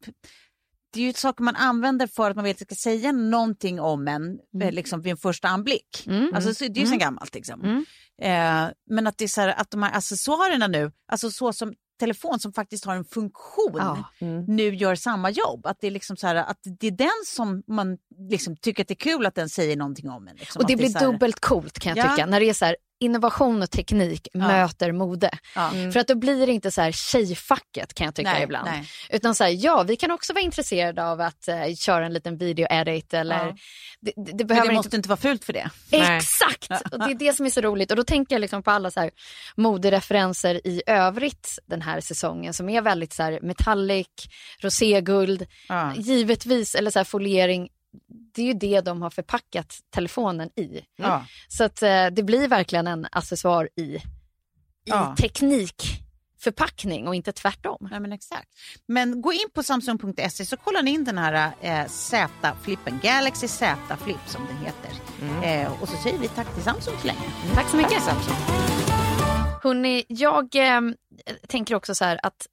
[0.92, 3.80] det är ju saker man använder för att man vet att det ska säga någonting
[3.80, 6.06] om en eh, liksom vid en första anblick.
[6.06, 6.34] Mm.
[6.34, 7.60] Alltså så, det är ju sen gammalt liksom.
[7.62, 7.84] Mm.
[8.18, 11.74] Eh, men att det är så här, att de här accessoarerna nu, alltså så som
[12.00, 14.04] telefon som faktiskt har en funktion Ja.
[14.20, 14.44] Mm.
[14.44, 15.66] nu gör samma jobb.
[15.66, 18.88] Att det är liksom så här, att det är den som man liksom tycker att
[18.88, 20.36] det är kul att den säger någonting om en.
[20.36, 20.60] Liksom.
[20.60, 22.10] Och det är blir här- dubbelt coolt kan jag Ja.
[22.10, 22.26] tycka.
[22.26, 25.30] När det är så här, innovation och teknik möter mode.
[25.54, 25.70] Ja.
[25.92, 28.66] För att då blir det inte så här tjejfacket kan jag tycka Nej, ibland.
[28.70, 28.88] nej.
[29.10, 32.36] Utan så här, ja vi kan också vara intresserade av att eh, köra en liten
[32.38, 33.56] video-edit eller Ja.
[34.00, 35.70] det, det, det Men behöver det inte måste inte vara fult för det.
[35.92, 36.16] Nej.
[36.16, 36.70] Exakt!
[36.92, 37.90] Och det är det som är så roligt.
[37.90, 39.10] Och då tänker jag liksom på alla så här
[39.56, 44.08] modereferenser i övrigt den här säsongen som är väldigt så här metallic,
[44.60, 45.94] roséguld, Ja.
[45.96, 47.68] givetvis, eller så här foliering.
[48.34, 50.80] Det är ju det de har förpackat telefonen i.
[50.96, 51.26] Ja.
[51.48, 54.00] Så att eh, det blir verkligen en accessoar i, i
[54.84, 55.16] Ja.
[55.18, 57.88] teknikförpackning och inte tvärtom.
[57.92, 58.48] Ja, men exakt.
[58.86, 64.20] Men gå in på samsung.se så kollar ni in den här eh, Z-flippen, Galaxy Z-flip
[64.28, 64.90] som den heter.
[65.42, 67.20] Eh, och så säger vi tack till Samsung så länge.
[67.54, 68.02] Tack så mycket.
[69.62, 70.80] Hörrni, jag eh,
[71.48, 72.46] tänker också så här att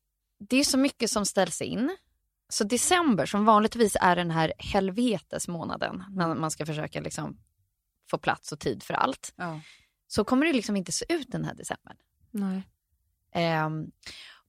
[0.50, 1.98] det är så mycket som ställs in.
[2.52, 7.38] Så december som vanligtvis är den här helvetesmånaden när man ska försöka liksom
[8.10, 9.34] få plats och tid för allt.
[9.36, 9.60] Ja.
[10.08, 11.96] Så kommer det liksom inte se ut den här december.
[12.32, 12.64] Nej.
[13.34, 13.92] Ehm,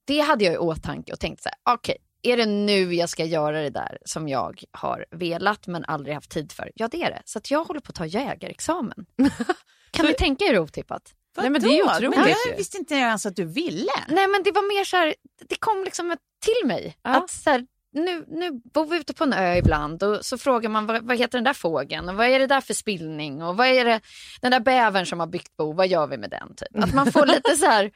[0.04, 3.24] det hade jag i åtanke och tänkte så här, okej, är det nu jag ska
[3.24, 6.72] göra det där som jag har velat men aldrig haft tid för?
[6.74, 7.22] Ja, det är det.
[7.24, 9.06] Så att jag håller på att ta jägarexamen.
[9.90, 11.14] kan ni tänka er otippat?
[11.36, 13.92] Nej, men det är otroligt Men jag visste inte ens att du ville.
[14.08, 15.14] Nej, men det var mer så här,
[15.48, 16.96] det kom liksom till mig.
[17.02, 17.10] Ja.
[17.10, 20.70] Att så här, nu, nu bor vi ute på en ö ibland och så frågar
[20.70, 23.56] man vad, vad heter den där fågeln och vad är det där för spillning och
[23.56, 24.00] vad är det,
[24.40, 26.54] den där bävern som har byggt bo, vad gör vi med den?
[26.56, 26.84] Typ.
[26.84, 27.90] Att man får lite så här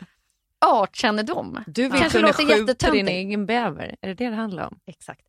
[0.65, 1.65] artkännedom.
[1.67, 2.93] Du vill Kanske skjuta jättetöntigt.
[2.93, 3.97] din egen bäver.
[4.01, 4.79] Är det det det handlar om?
[4.87, 5.21] Exakt.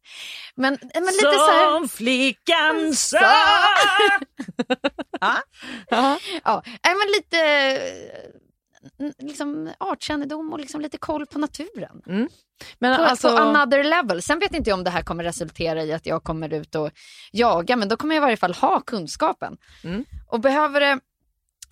[0.55, 1.87] Men, men lite så här...
[1.87, 3.19] flickan sa.
[5.19, 5.41] Ja,
[6.83, 7.37] men lite
[9.17, 12.01] liksom, artkännedom och liksom lite koll på naturen.
[12.79, 14.21] Men På, alltså, på another level.
[14.21, 16.91] Sen vet inte jag om det här kommer resultera i att jag kommer ut och
[17.31, 19.57] jaga, men då kommer jag i varje fall ha kunskapen.
[19.83, 20.05] Mm.
[20.27, 20.99] Och behöver det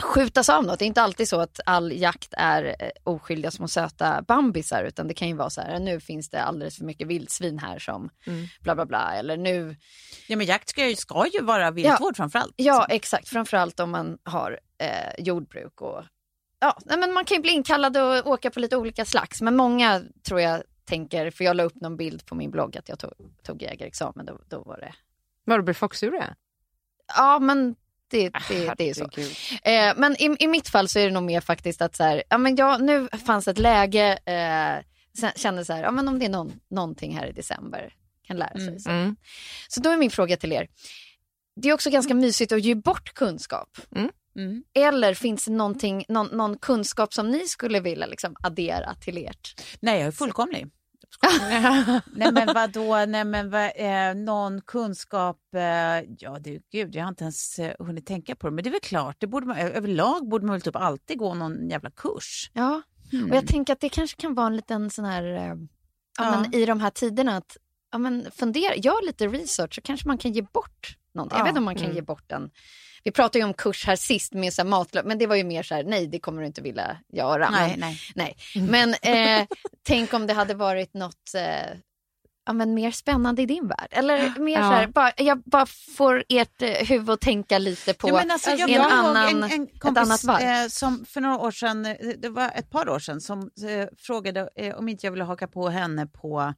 [0.03, 3.67] skjutas av något, det är inte alltid så att all jakt är eh, oskyldiga små
[3.67, 7.07] söta bambisar, utan det kan ju vara så här, nu finns det alldeles för mycket
[7.07, 8.45] vildsvin här som Mm.
[8.61, 9.75] bla bla bla, eller nu
[10.27, 12.53] Ja, men jakt ska ju, ska ju vara viltvård framförallt.
[12.55, 13.29] Ja, exakt.
[13.29, 16.03] Framförallt om man har eh, jordbruk och
[16.85, 19.41] ja, men man kan ju bli inkallad och åka på lite olika slags.
[19.41, 22.89] Men många tror jag tänker, för jag la upp någon bild på min blogg att
[22.89, 23.11] jag tog,
[23.43, 24.93] tog jägarexamen, då, då var det,
[25.43, 26.35] Var det foxure?
[27.07, 27.75] ja men
[28.07, 29.03] det, det, det är så.
[29.69, 32.23] Eh, men i, i mitt fall så är det nog mer faktiskt att så här,
[32.29, 36.25] ja men jag, nu fanns ett läge, eh, kände så här, ja men om det
[36.25, 37.93] är någon, någonting här i december,
[38.23, 38.79] kan lära sig.
[38.79, 38.89] Så.
[38.89, 39.15] Mm.
[39.67, 40.67] så då är min fråga till er,
[41.55, 43.77] det är också ganska mysigt att ge bort kunskap.
[43.95, 44.09] Mm.
[44.73, 49.61] Eller finns det någonting, någon, någon kunskap som ni skulle vilja liksom addera till ert?
[49.79, 50.67] Nej, jag är fullkomlig.
[52.15, 55.61] Nej men vadå, nej men vad, eh, någon kunskap, eh,
[56.19, 58.71] ja du gud jag har inte ens eh, hunnit tänka på det men det är
[58.71, 62.51] väl klart, det borde man, överlag borde man väl typ alltid gå någon jävla kurs.
[62.53, 62.81] Ja,
[63.13, 63.29] Mm.
[63.31, 65.55] och jag tänker att det kanske kan vara en liten sån här, eh, ja,
[66.17, 66.41] Ja.
[66.41, 67.57] Men i de här tiderna att
[67.91, 71.37] ja, men fundera, gör lite research så kanske man kan ge bort någonting.
[71.37, 71.43] Jag Ja.
[71.43, 72.49] vet inte om man kan ge bort en,
[73.05, 75.43] vi pratade ju om kurs här sist med så här matlöp, men det var ju
[75.43, 77.49] mer så här, nej det kommer du inte vilja göra.
[77.49, 77.79] Nej, men,
[78.15, 78.37] nej.
[78.55, 78.67] nej.
[78.69, 78.93] men
[79.41, 79.47] eh,
[79.83, 81.77] tänk om det hade varit något eh,
[82.45, 83.87] ja, men mer spännande i din värld.
[83.91, 84.57] Eller mer Ja.
[84.59, 85.65] så här, bara, jag bara
[85.97, 89.27] får ert eh, huvud att tänka lite på Ja, men alltså, jag en ihåg annan,
[89.27, 90.41] en, en ett kompis annat varv.
[90.63, 93.87] eh, som för några år sedan, eh, det var ett par år sedan, som eh,
[93.97, 96.53] frågade eh, om inte jag ville haka på henne på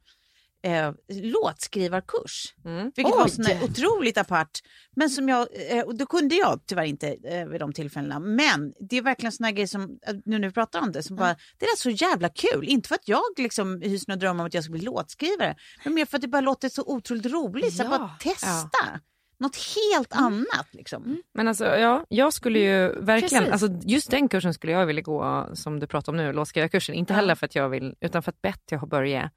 [0.67, 2.53] eh, låtskrivarkurs.
[2.65, 2.91] Mm.
[2.95, 3.29] Vilket var Oj!
[3.29, 4.59] sån där otroligt apart.
[4.95, 8.19] Men som jag, eh, och då kunde jag tyvärr inte eh, vid de tillfällena.
[8.19, 11.15] Men det är verkligen såna grejer som, eh, nu när vi pratar om det, som
[11.15, 12.67] bara, det är så jävla kul.
[12.67, 15.55] Inte för att jag liksom hyser några drömmar om att jag ska bli låtskrivare.
[15.83, 17.73] Men mer för att det bara låter så otroligt roligt.
[17.73, 17.97] Så att Ja.
[17.97, 18.99] bara testa.
[19.39, 21.21] Något helt annat liksom.
[21.33, 23.63] Men alltså, ja, jag skulle ju verkligen, Precis.
[23.63, 26.95] alltså, just den kursen skulle jag vilja gå som du pratar om nu, låtskrivarkursen.
[26.95, 29.31] Inte heller för att jag vill, utan för att Betty har börjat,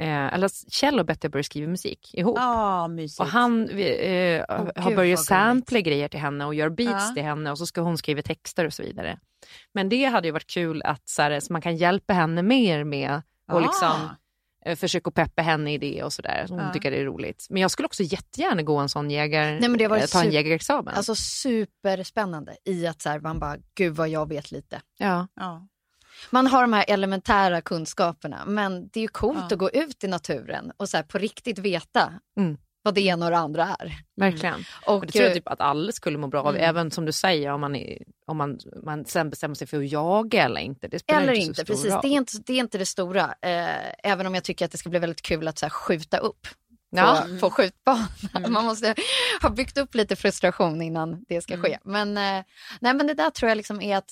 [0.00, 2.38] eh, eller Kjell och Betty har börjat skriva musik ihop.
[2.90, 3.20] Mysigt.
[3.20, 7.14] Och han eh, Åh, har börjat sampla grejer till henne och gör beats Ja.
[7.14, 9.18] till henne och så ska hon skriva texter och så vidare.
[9.74, 12.84] Men det hade ju varit kul att så, här, så man kan hjälpa henne mer
[12.84, 13.22] med
[13.52, 13.60] och Ah.
[13.60, 14.08] liksom
[14.66, 16.46] eh, försöka peppa henne i det och sådär.
[16.48, 16.72] Hon Ja.
[16.72, 17.46] tycker det är roligt.
[17.50, 20.22] Men jag skulle också jättegärna gå en sån jägar, Nej, men det var eh, ta
[20.24, 20.94] en jägarexamen.
[20.94, 24.80] Alltså superspännande i att så här, man bara, gud vad jag vet lite.
[24.98, 25.26] ja.
[25.36, 25.66] Ja.
[26.30, 29.44] Man har de här elementära kunskaperna, men det är ju coolt Ja.
[29.54, 32.56] att gå ut i naturen och så här, på riktigt veta Mm.
[32.82, 33.92] vad det ena och det andra är.
[34.16, 34.64] Verkligen.
[34.86, 36.68] Och, Och det tror jag eh, typ att alla skulle må bra av, Mm.
[36.68, 39.90] även som du säger om man, är, om man, man sen bestämmer sig för att
[39.92, 40.88] jaga eller inte.
[40.88, 41.92] Det spelar eller inte, inte, precis.
[41.92, 42.00] roll.
[42.02, 43.34] Det är inte, det är inte det stora.
[43.42, 46.18] Eh, även om jag tycker att det ska bli väldigt kul att så här, skjuta
[46.18, 46.46] upp
[46.96, 47.24] Ja.
[47.30, 48.06] på, på skjutbanan.
[48.48, 48.94] Man måste
[49.42, 51.78] ha byggt upp lite frustration innan det ska ske.
[51.84, 52.44] Men, eh,
[52.80, 54.10] nej, men det där tror jag liksom är att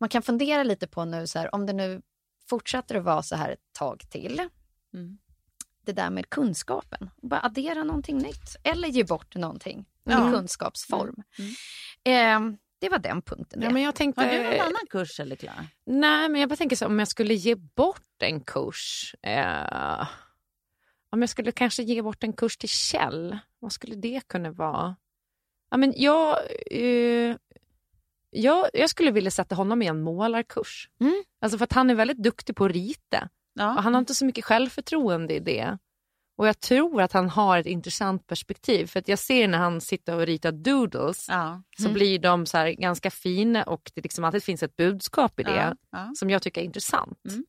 [0.00, 2.02] man kan fundera lite på nu, så här, om det nu
[2.48, 4.42] fortsätter att vara så här ett tag till.
[4.94, 5.18] Mm.
[5.84, 7.10] Det där med kunskapen.
[7.22, 10.28] Bara addera någonting nytt eller ge bort någonting Ja.
[10.28, 11.22] i kunskapsform.
[12.04, 12.40] Eh,
[12.80, 13.62] det var den punkten.
[13.62, 15.66] Ja, men jag tänkte, Har du någon annan kurs eller Klara?
[15.86, 19.14] Nej, men jag bara tänker så om jag skulle ge bort en kurs.
[19.22, 20.08] Eh,
[21.10, 24.96] om jag skulle kanske ge bort en kurs till Kjell, vad skulle det kunna vara?
[25.70, 26.38] Ja, men jag,
[26.70, 27.36] eh,
[28.40, 30.88] jag, jag skulle vilja sätta honom i en målarkurs.
[31.00, 31.22] Mm.
[31.42, 33.28] Alltså för att han är väldigt duktig på att rita.
[33.54, 33.76] Ja.
[33.76, 35.78] Och han har inte så mycket självförtroende i det.
[36.38, 38.86] Och jag tror att han har ett intressant perspektiv.
[38.86, 41.62] För att jag ser när han sitter och ritar doodles Ja.
[41.82, 45.76] så blir de så ganska fina och det liksom alltid finns ett budskap i det
[45.90, 46.12] Ja.
[46.16, 47.18] Som jag tycker är intressant.
[47.28, 47.44] Mm.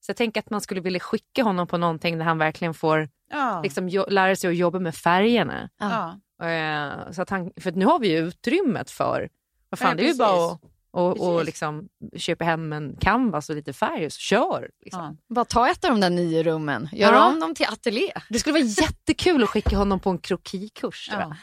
[0.00, 3.08] Så jag tänker att man skulle vilja skicka honom på någonting där han verkligen får
[3.62, 5.70] liksom, lära sig att jobba med färgerna.
[6.42, 9.28] Eh, så att han, för nu har vi ju utrymmet för,
[9.70, 10.18] vad fan Ja, det är ju precis.
[10.18, 10.60] bara att
[10.92, 14.70] och, och liksom köpa hem en canvas och lite färg och så kör.
[14.84, 15.00] Liksom.
[15.28, 15.34] Ja.
[15.34, 17.28] Bara ta ett av de där nio rummen, gör Ja.
[17.28, 18.12] om dem till ateljé.
[18.28, 21.08] Det skulle vara jättekul att skicka honom på en krokikurs.
[21.12, 21.34] Ja.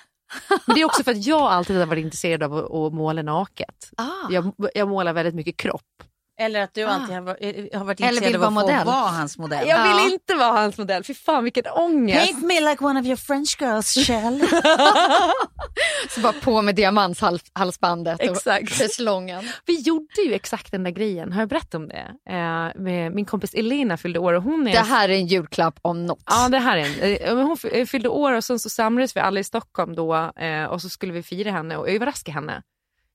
[0.65, 3.21] Men det är också för att jag alltid har varit intresserad av att, att måla
[3.21, 3.91] naket.
[3.97, 4.05] Ah.
[4.30, 6.03] Jag, jag målar väldigt mycket kropp.
[6.39, 6.89] Eller att du Ah.
[6.89, 8.85] alltid har varit, har varit intresserad vill av att vara få modell.
[8.85, 9.67] vara hans modell.
[9.67, 10.09] Jag vill Ja.
[10.13, 12.25] inte vara hans modell, fy fan vilken ångest.
[12.31, 14.47] Paint me like one of your French girls, Kjell.
[16.09, 18.69] Så bara på med diamantshalsbandet och Exakt.
[18.69, 19.47] schäslongen.
[19.65, 22.07] Vi gjorde ju exakt den där grejen, har jag berättat om det?
[22.29, 24.71] Eh, med min kompis Elina fyllde år och hon är...
[24.71, 26.23] Det här är en julklapp om något.
[26.25, 26.85] Ja det här är
[27.21, 27.38] en.
[27.38, 30.63] eh, Hon fy- fyllde år och sen så samlades vi alla i Stockholm då eh,
[30.63, 32.61] och så skulle vi fira henne och överraska henne.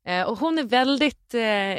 [0.07, 1.73] Eh, och hon är väldigt eh,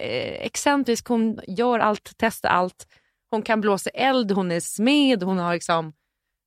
[0.46, 2.88] excentrisk, hon gör allt, testar allt.
[3.30, 5.94] Hon kan blåsa eld, hon är smed, hon har liksom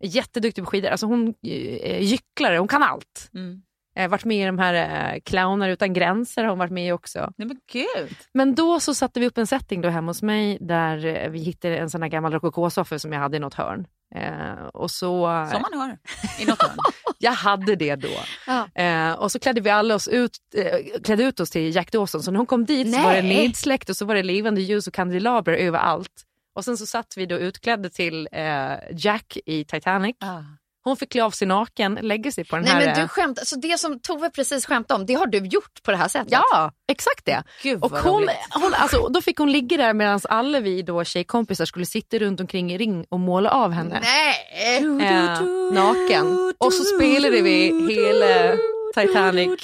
[0.02, 0.88] jätteduktig på skidor.
[0.88, 3.30] Alltså hon är gycklare, hon kan allt.
[3.34, 3.62] Mm.
[3.96, 4.74] Eh, varit med i de här
[5.14, 7.32] eh, Clowner utan gränser har hon varit med i också.
[7.36, 8.16] Nej men gud.
[8.32, 11.38] Men då så satte vi upp en setting då hemma hos mig där eh, vi
[11.38, 13.86] hittade en sån här gammal rokokosoffa som jag hade i något hörn.
[14.14, 15.98] Eh, och så, Som man hör
[16.40, 16.76] i något hörn.
[17.18, 18.08] jag hade det då.
[18.46, 18.82] Ja.
[18.82, 22.22] Eh, och så klädde vi alla oss ut, eh, klädde ut oss till Jack Dawson.
[22.22, 23.46] Så när hon kom dit så var det Nej.
[23.46, 26.22] nedsläckt och så var det levande ljus och kandelaber överallt.
[26.54, 30.16] Och sen så satt vi då utklädda till eh, Jack i Titanic.
[30.20, 30.40] Ah.
[30.86, 32.86] Hon fick klä av sig naken, lägga sig på den Nej här...
[32.86, 35.82] men du eh, skämtar, så det som Tove precis skämtade om, det har du gjort
[35.82, 36.32] på det här sättet?
[36.32, 37.42] Ja, exakt det.
[37.62, 41.64] Gud Och hon, hon, alltså, då fick hon ligga där medan alla vi då tjejkompisar
[41.64, 44.00] skulle sitta runt omkring i ring och måla av henne.
[44.02, 44.78] Nej!
[44.78, 46.54] Eh, naken.
[46.58, 48.56] Och så spelade vi hela
[48.94, 49.62] Titanic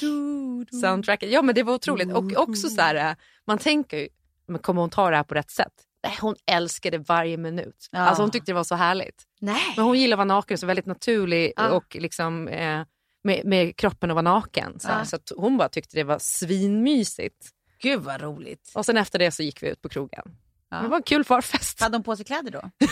[0.81, 1.31] soundtracket.
[1.31, 2.13] Ja men det var otroligt.
[2.13, 3.15] Och också så här, eh,
[3.47, 4.07] man tänker ju,
[4.47, 5.73] men kommer hon ta det här på rätt sätt?
[6.21, 7.87] Hon älskade varje minut.
[7.91, 7.99] Ja.
[7.99, 9.23] Alltså hon tyckte det var så härligt.
[9.41, 9.73] Nej.
[9.75, 11.69] Men hon gillar att vara naken, så väldigt naturlig Ja.
[11.69, 12.81] och liksom eh,
[13.23, 14.79] med, med kroppen att vara naken.
[14.79, 14.89] Så.
[14.89, 15.05] Ja.
[15.05, 17.49] så hon bara tyckte det var svinmysigt.
[17.81, 18.71] Gud vad roligt.
[18.75, 20.23] Och sen efter det så gick vi ut på krogen.
[20.69, 20.77] Ja.
[20.81, 21.81] Det var en kul förfest.
[21.81, 22.61] Hade hon på sig kläder då?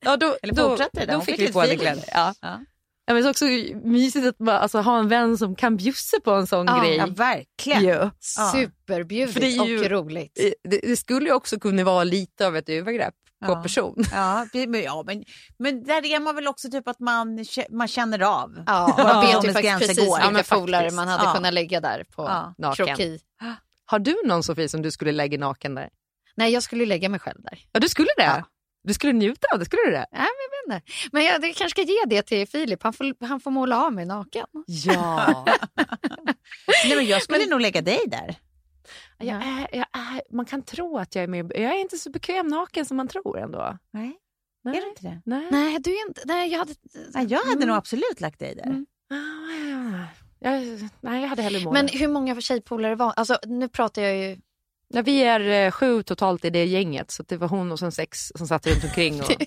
[0.00, 2.04] Ja, då, Eller då, det då Hon fick fick vi på henne kläder.
[2.12, 2.34] Ja.
[3.06, 3.14] Ja.
[3.14, 3.44] Men det är också
[3.88, 6.96] mysigt att bara, alltså, ha en vän som kan bjussa på en sån Ja, grej.
[6.96, 7.82] Ja verkligen.
[7.84, 8.10] Ja.
[8.52, 10.38] Superbjudigt För det är ju- och roligt.
[10.64, 13.14] Det, det skulle ju också kunna vara lite av ett övergrepp
[13.46, 13.62] på Ja.
[13.62, 14.04] person.
[14.12, 15.24] Ja, men, ja men,
[15.58, 18.62] men där är man väl också typ att man, man känner av.
[18.66, 20.32] Ja, man vet ju faktiskt precis går.
[20.32, 21.32] vilka polare man hade Ja.
[21.34, 22.54] kunnat lägga där på Ja.
[22.58, 22.86] Naken.
[22.86, 23.18] kroki.
[23.86, 25.88] Har du någon Sofie som du skulle lägga naken där?
[26.36, 27.58] Nej, jag skulle lägga mig själv där.
[27.72, 28.44] Ja, du skulle det?
[28.86, 28.88] Ja.
[28.88, 30.06] Du skulle njuta av det, skulle du det?
[30.12, 30.26] Nej, men
[30.68, 30.92] jag vet inte.
[31.12, 32.82] Men jag, jag kanske ska ge det till Filip.
[32.82, 34.46] Han får, han får måla av mig naken.
[34.66, 35.44] Ja.
[36.84, 38.34] Nej, men jag skulle nog lägga dig där.
[39.18, 41.52] jag är, jag är, man kan tro att jag är med.
[41.54, 43.78] Jag är inte så bekväm naken som man tror ändå.
[43.90, 44.12] Nej,
[44.64, 44.76] Nej.
[44.76, 45.20] är du inte det?
[45.24, 45.48] Nej.
[45.50, 46.20] Nej, du är inte...
[46.24, 46.74] Nej, jag hade...
[47.14, 47.68] Nej, jag hade Mm.
[47.68, 48.64] nog absolut lagt dig där.
[48.64, 48.86] Mm.
[49.10, 50.04] Ah,
[50.38, 50.52] Jag,
[51.00, 51.82] nej, jag hade hellre målat.
[51.92, 53.12] Men hur många tjejpolare var...
[53.16, 54.36] Alltså, nu pratar jag ju...
[54.88, 57.92] Ja, vi är eh, sju totalt i det gänget, så det var hon och sen
[57.92, 59.20] sex som satt runt omkring.
[59.20, 59.30] Och...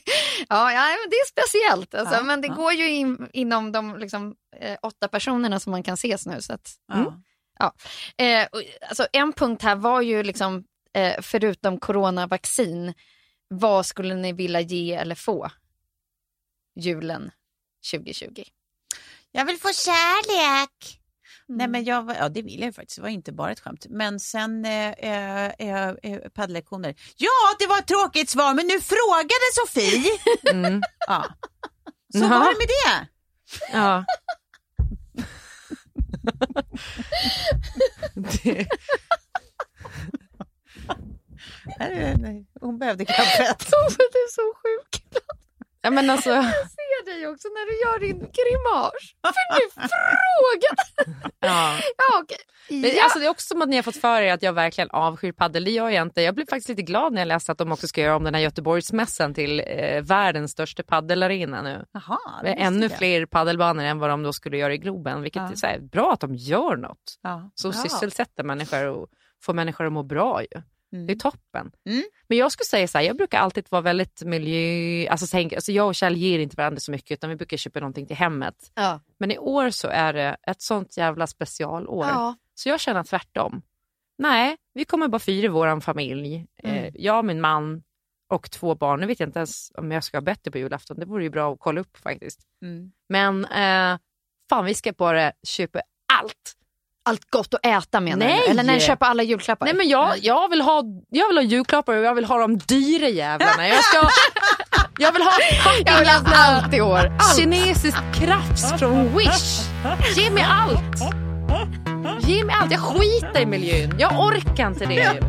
[0.50, 1.96] Ja, ja men det är speciellt.
[1.96, 2.54] Alltså, Ja, men det ja.
[2.54, 6.42] går ju in, inom de liksom, eh, åtta personerna som man kan ses nu.
[6.42, 6.70] Så att,
[7.60, 7.74] Ja.
[8.18, 10.64] Eh, och, alltså, en punkt här var ju liksom,
[10.94, 12.94] eh, förutom coronavaccin,
[13.48, 15.50] vad skulle ni vilja ge eller få
[16.76, 17.32] julen
[17.92, 18.44] 2020?
[19.32, 21.00] Jag vill få kärlek.
[21.50, 21.58] Mm.
[21.58, 23.86] Nej men jag, ja det vill jag faktiskt, det var inte bara ett skämt.
[23.90, 26.96] Men sen eh, eh, eh, eh, paddellektioner.
[27.18, 30.12] Ja det var ett tråkigt svar men nu frågade Sofie.
[30.52, 30.82] Mm.
[31.08, 31.26] ja.
[32.14, 33.08] Så vad var det med det?
[33.78, 34.06] Ja.
[38.44, 38.68] det,
[41.80, 43.60] Nej, nej, Hon behövde kaffet.
[43.60, 45.04] Tove, du är så sjuk.
[45.82, 48.92] Ja, men alltså, Jag ser dig också när du gör din grimas.
[49.22, 51.30] För du frågade.
[51.40, 51.80] ja.
[51.98, 52.26] Ja.
[52.70, 53.04] Men, Ja.
[53.04, 55.32] alltså, det är också som att ni har fått för er att jag verkligen avskyr
[55.32, 55.64] paddel.
[55.64, 56.22] Det gör jag inte.
[56.22, 58.34] Jag blev faktiskt lite glad när jag läste att de också ska göra om den
[58.36, 61.86] här Göteborgsmässan till eh, världens största paddelarena nu.
[61.94, 62.02] Det
[62.44, 62.98] Med ännu jag.
[62.98, 65.22] fler paddelbanor än vad de då skulle göra i Globen.
[65.22, 65.68] Vilket Ja.
[65.68, 67.18] är här, bra att de gör något.
[67.22, 67.52] Ja.
[67.56, 67.80] Så Bra.
[67.82, 69.08] sysselsätter människor och
[69.44, 70.62] får människor att må bra ju.
[70.94, 71.08] Mm.
[71.08, 71.72] Det är toppen.
[71.90, 72.04] Mm.
[72.28, 75.10] Men jag skulle säga så här, jag brukar alltid vara väldigt miljö...
[75.12, 77.80] Alltså, tänk, alltså jag och Kjell ger inte varandra så mycket utan vi brukar köpa
[77.80, 78.72] någonting till hemmet.
[78.74, 79.00] Ja.
[79.18, 82.06] Men i år så är det ett sånt jävla specialår.
[82.06, 82.36] Ja.
[82.54, 83.62] Så jag känner tvärtom.
[84.18, 86.46] Nej, vi kommer bara fyra i vår familj.
[86.64, 86.76] Mm.
[86.76, 87.84] Eh, jag, min man
[88.30, 89.00] och två barn.
[89.00, 91.00] Nu vet jag inte ens om jag ska ha bättre på julafton.
[91.00, 92.40] Det vore ju bra att kolla upp faktiskt.
[92.62, 92.92] Mm.
[93.10, 94.00] Men eh,
[94.50, 95.82] fan, vi ska bara köpa
[96.14, 96.56] allt.
[97.10, 98.42] Allt gott att äta menar Nej.
[98.46, 98.52] du?
[98.52, 99.66] Eller när ni köper alla julklappar?
[99.66, 102.58] Nej men jag, jag, vill ha, jag vill ha julklappar och jag vill ha de
[102.58, 103.68] dyra jävlarna.
[103.68, 104.08] Jag, ska,
[105.00, 105.32] jag vill ha
[105.86, 106.98] Jag vill ha allt i år.
[107.20, 107.38] Allt.
[107.40, 109.62] kinesisk krafts från Wish.
[110.16, 111.14] Ge mig allt.
[112.20, 112.72] Ge mig allt.
[112.72, 113.96] Jag skiter i miljön.
[114.00, 115.20] Jag orkar inte det.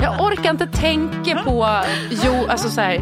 [0.00, 3.00] Jag orkar inte tänka på jo, alltså så här,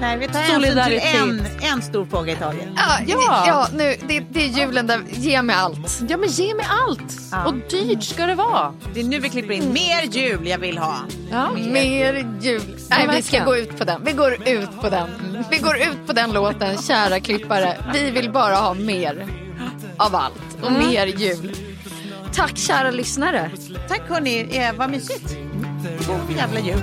[0.00, 1.14] Nej, vi tar Solidaritet.
[1.14, 2.68] en, en stor fråga i taget.
[2.76, 3.44] Ja, Ja.
[3.46, 6.00] ja nu, det, det är julen där, ge mig allt.
[6.08, 7.46] Ja men ge mig allt.
[7.46, 8.74] Och dyrt ska det vara.
[8.94, 9.72] Det är nu vi klipper in.
[9.72, 10.96] Mer jul jag vill ha.
[11.30, 11.50] Ja.
[11.52, 12.62] Mer jul.
[12.90, 14.04] Nej, vi ska gå ut på den.
[14.04, 15.08] Vi går ut på den.
[15.50, 17.76] Vi går ut på den låten, kära klippare.
[17.92, 19.26] Vi vill bara ha mer
[19.96, 21.56] av allt och mer jul.
[22.32, 23.50] Tack kära lyssnare.
[23.88, 25.36] Tack hörni, eh, vad mysigt.
[26.06, 26.82] God jävla jul.